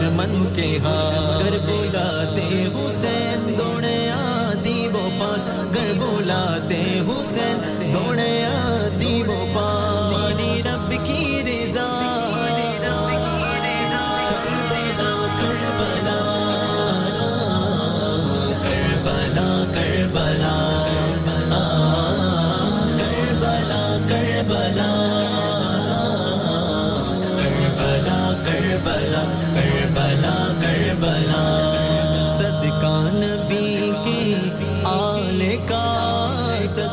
दुश्मन 0.00 0.30
के 0.56 0.66
हाथ 0.82 1.42
कर 1.42 1.56
बुलाते, 1.64 2.44
हुसैन 2.74 3.42
दौड़े 3.56 3.96
आदि 4.10 4.88
वो 4.88 5.02
पास 5.20 5.44
कर 5.74 5.92
बुलाते, 6.00 6.80
हुसैन 7.08 7.92
दौड़े 7.92 8.30
आदि 8.44 9.22
वो 9.22 9.36
पास। 9.54 9.69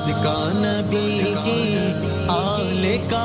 सदका 0.08 0.36
नबी 0.56 1.34
की 1.46 1.64
आले 2.32 2.98
का 3.12 3.24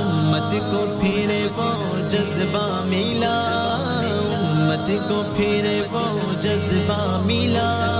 उम्मत 0.00 0.52
को 0.72 0.80
फिर 1.00 1.30
वो 1.56 1.68
जज्बा 2.08 2.66
मिला, 2.84 3.36
उम्मत 4.40 4.90
को 5.08 5.22
फिर 5.34 5.70
वो 5.92 6.04
जज्बा 6.40 7.00
मिला। 7.26 7.99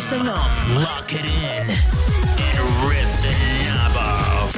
Radio 0.00 0.16
Sangam. 0.16 0.50
Lock 0.80 1.12
it 1.12 1.24
in 1.24 1.68
and 1.68 2.58
rip 2.88 3.10
the 3.20 3.32
knob 3.68 3.96
off. 4.00 4.56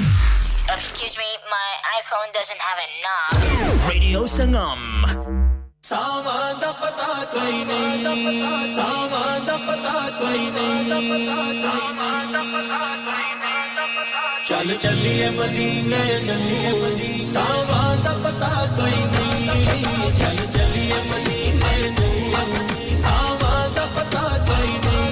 Excuse 0.70 1.18
me, 1.18 1.30
my 1.50 1.68
iPhone 1.98 2.30
doesn't 2.32 2.62
have 2.68 2.78
a 2.78 2.88
knob. 3.02 3.90
Radio 3.90 4.20
Sangam. 4.36 4.80
सावां 5.82 6.50
दा 6.62 6.70
पता 6.80 7.10
कोई 7.32 7.58
नहीं 7.68 8.68
सावां 8.76 9.32
दा 9.46 9.56
पता 9.66 9.96
कोई 10.18 10.44
नहीं 10.54 11.02
चल 14.48 14.68
चलिए 14.84 15.28
मदीने 15.38 16.02
चलिए 16.28 16.70
मदीने 16.82 17.26
सावां 17.34 17.90
दा 18.06 18.14
पता 18.24 18.52
कोई 18.78 18.98
नहीं 19.18 20.10
चल 20.22 20.38
चलिए 20.54 20.98
मदीने 21.10 21.31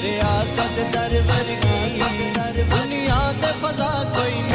दरिया 0.00 0.34
कद 0.56 0.76
दर 0.92 1.14
वर्गी 1.28 1.80
दुनिया 2.72 3.18
ते 3.42 3.50
फजा 3.60 3.90
कोई 4.16 4.49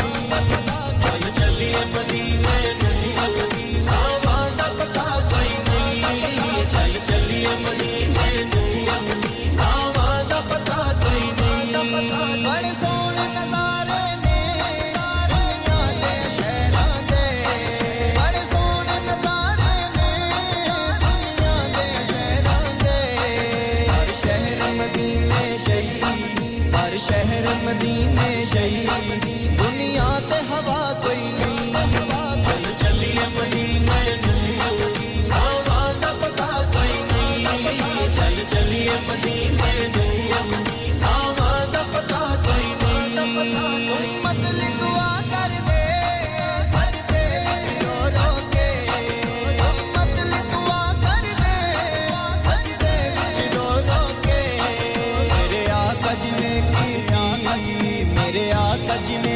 मेरे 58.96 59.04
आका 59.04 59.04
जी 59.08 59.16
ने 59.18 59.36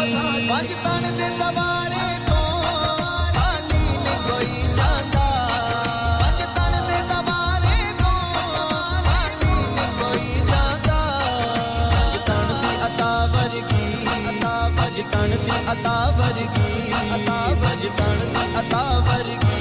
अतावर 15.73 16.37
की 16.55 16.91
अतावर 17.15 17.81
तन 17.99 18.19
अतावर 18.61 19.27
की। 19.43 19.55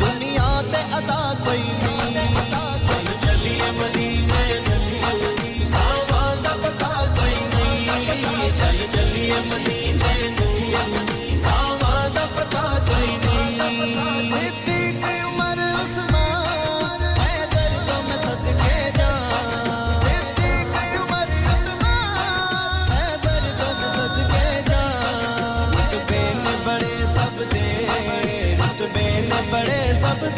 दुनिया 0.00 0.48
ते 0.72 0.82
अदा 0.98 1.20
कोई 1.44 1.85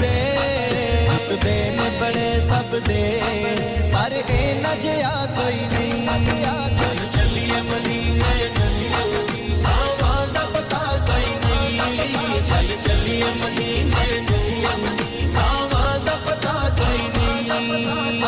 ਦੇ 0.00 0.14
ਸੱਤ 1.06 1.32
ਦੇ 1.44 1.56
ਨੇ 1.70 1.88
ਬੜੇ 2.00 2.28
ਸਭ 2.40 2.78
ਦੇ 2.88 3.02
ਸਾਰੇ 3.90 4.22
ਇਹ 4.30 4.54
ਨਾ 4.62 4.74
ਜਿਆ 4.74 5.10
ਕੋਈ 5.36 5.66
ਨਹੀਂ 5.72 6.06
ਆ 6.46 6.68
ਚਲ 6.78 6.98
ਚੱਲੀਏ 7.16 7.60
ਮਦੀਨੇ 7.62 8.48
ਚੱਲੀਏ 8.58 9.56
ਸਾਵਾਂ 9.58 10.26
ਦਾ 10.34 10.44
ਪਤਾ 10.54 10.80
ਕੋਈ 11.06 11.34
ਨਹੀਂ 11.44 12.42
ਚੱਲ 12.42 12.76
ਚੱਲੀਏ 12.86 13.30
ਮਦੀਨੇ 13.42 14.06
ਚੱਲੀਏ 14.30 15.28
ਸਾਵਾਂ 15.28 15.98
ਦਾ 16.06 16.16
ਪਤਾ 16.26 16.54
ਕੋਈ 16.78 17.08
ਨਹੀਂ 17.16 18.20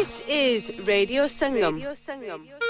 This 0.00 0.22
is 0.28 0.72
Radio 0.86 1.24
Sangam. 1.26 1.74
Radio 1.74 1.94
Sangam. 1.94 2.69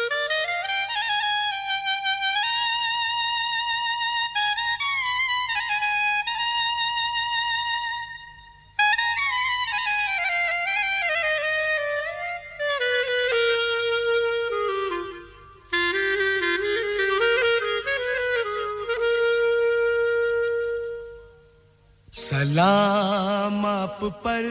सलाम 22.50 23.66
आप 23.66 23.98
पर 24.26 24.46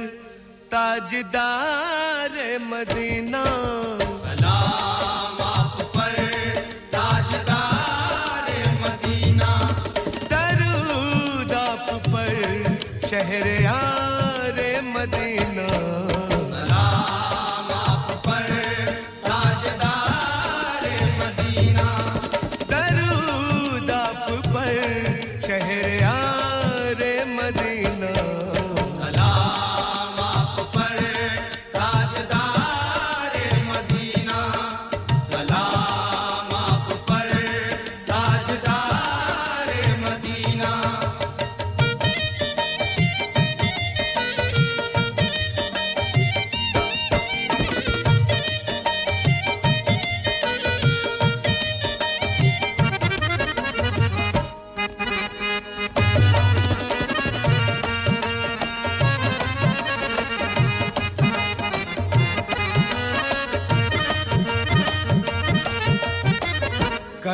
ताजदार 0.71 2.35
मदीना। 2.63 3.43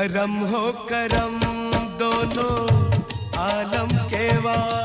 करम 0.06 0.34
हो 0.50 0.60
करम 0.90 1.40
दोनों 2.00 2.58
आलम 3.42 3.98
के 4.10 4.28
बाद 4.42 4.85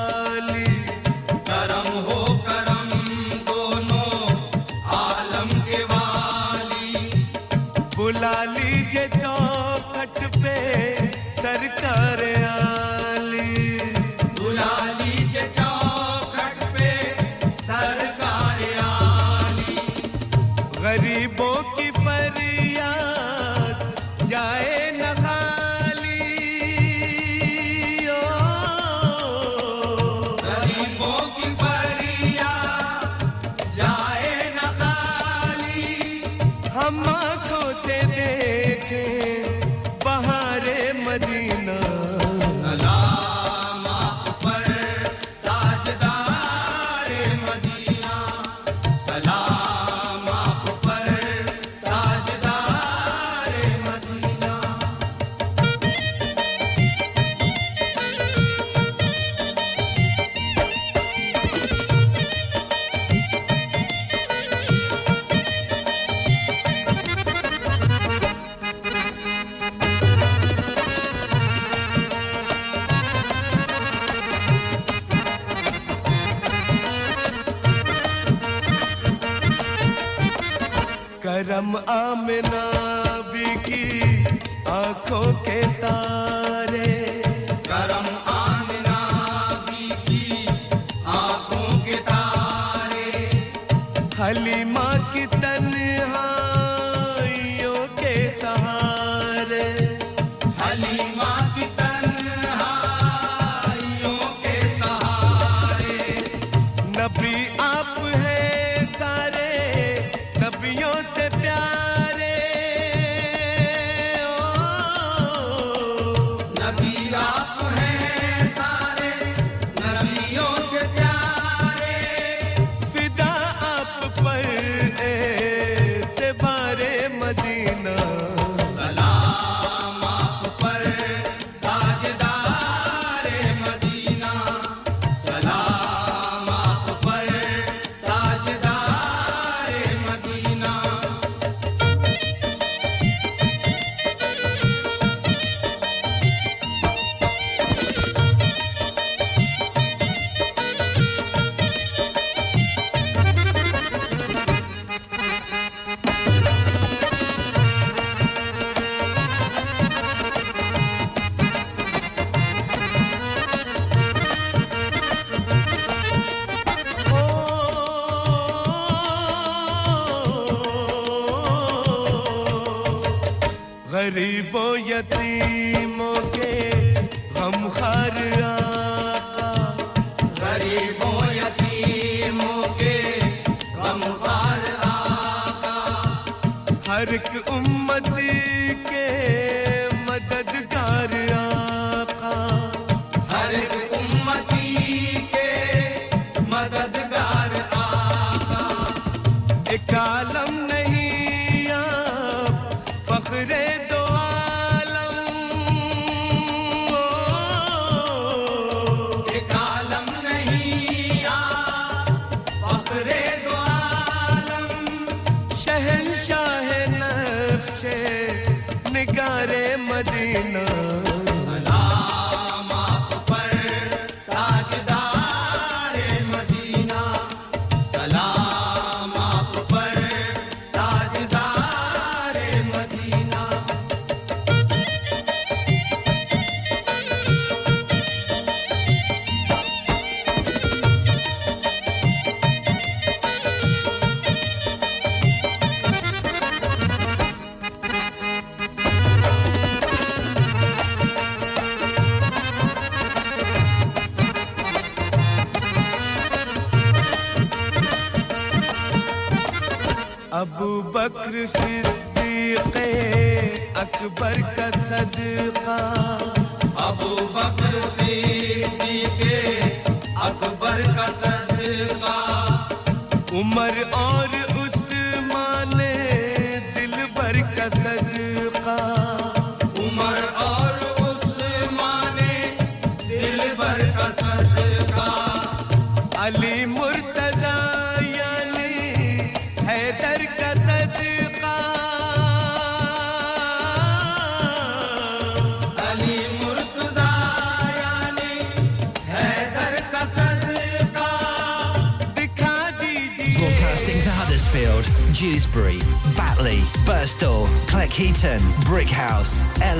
esquentar. 85.51 86.30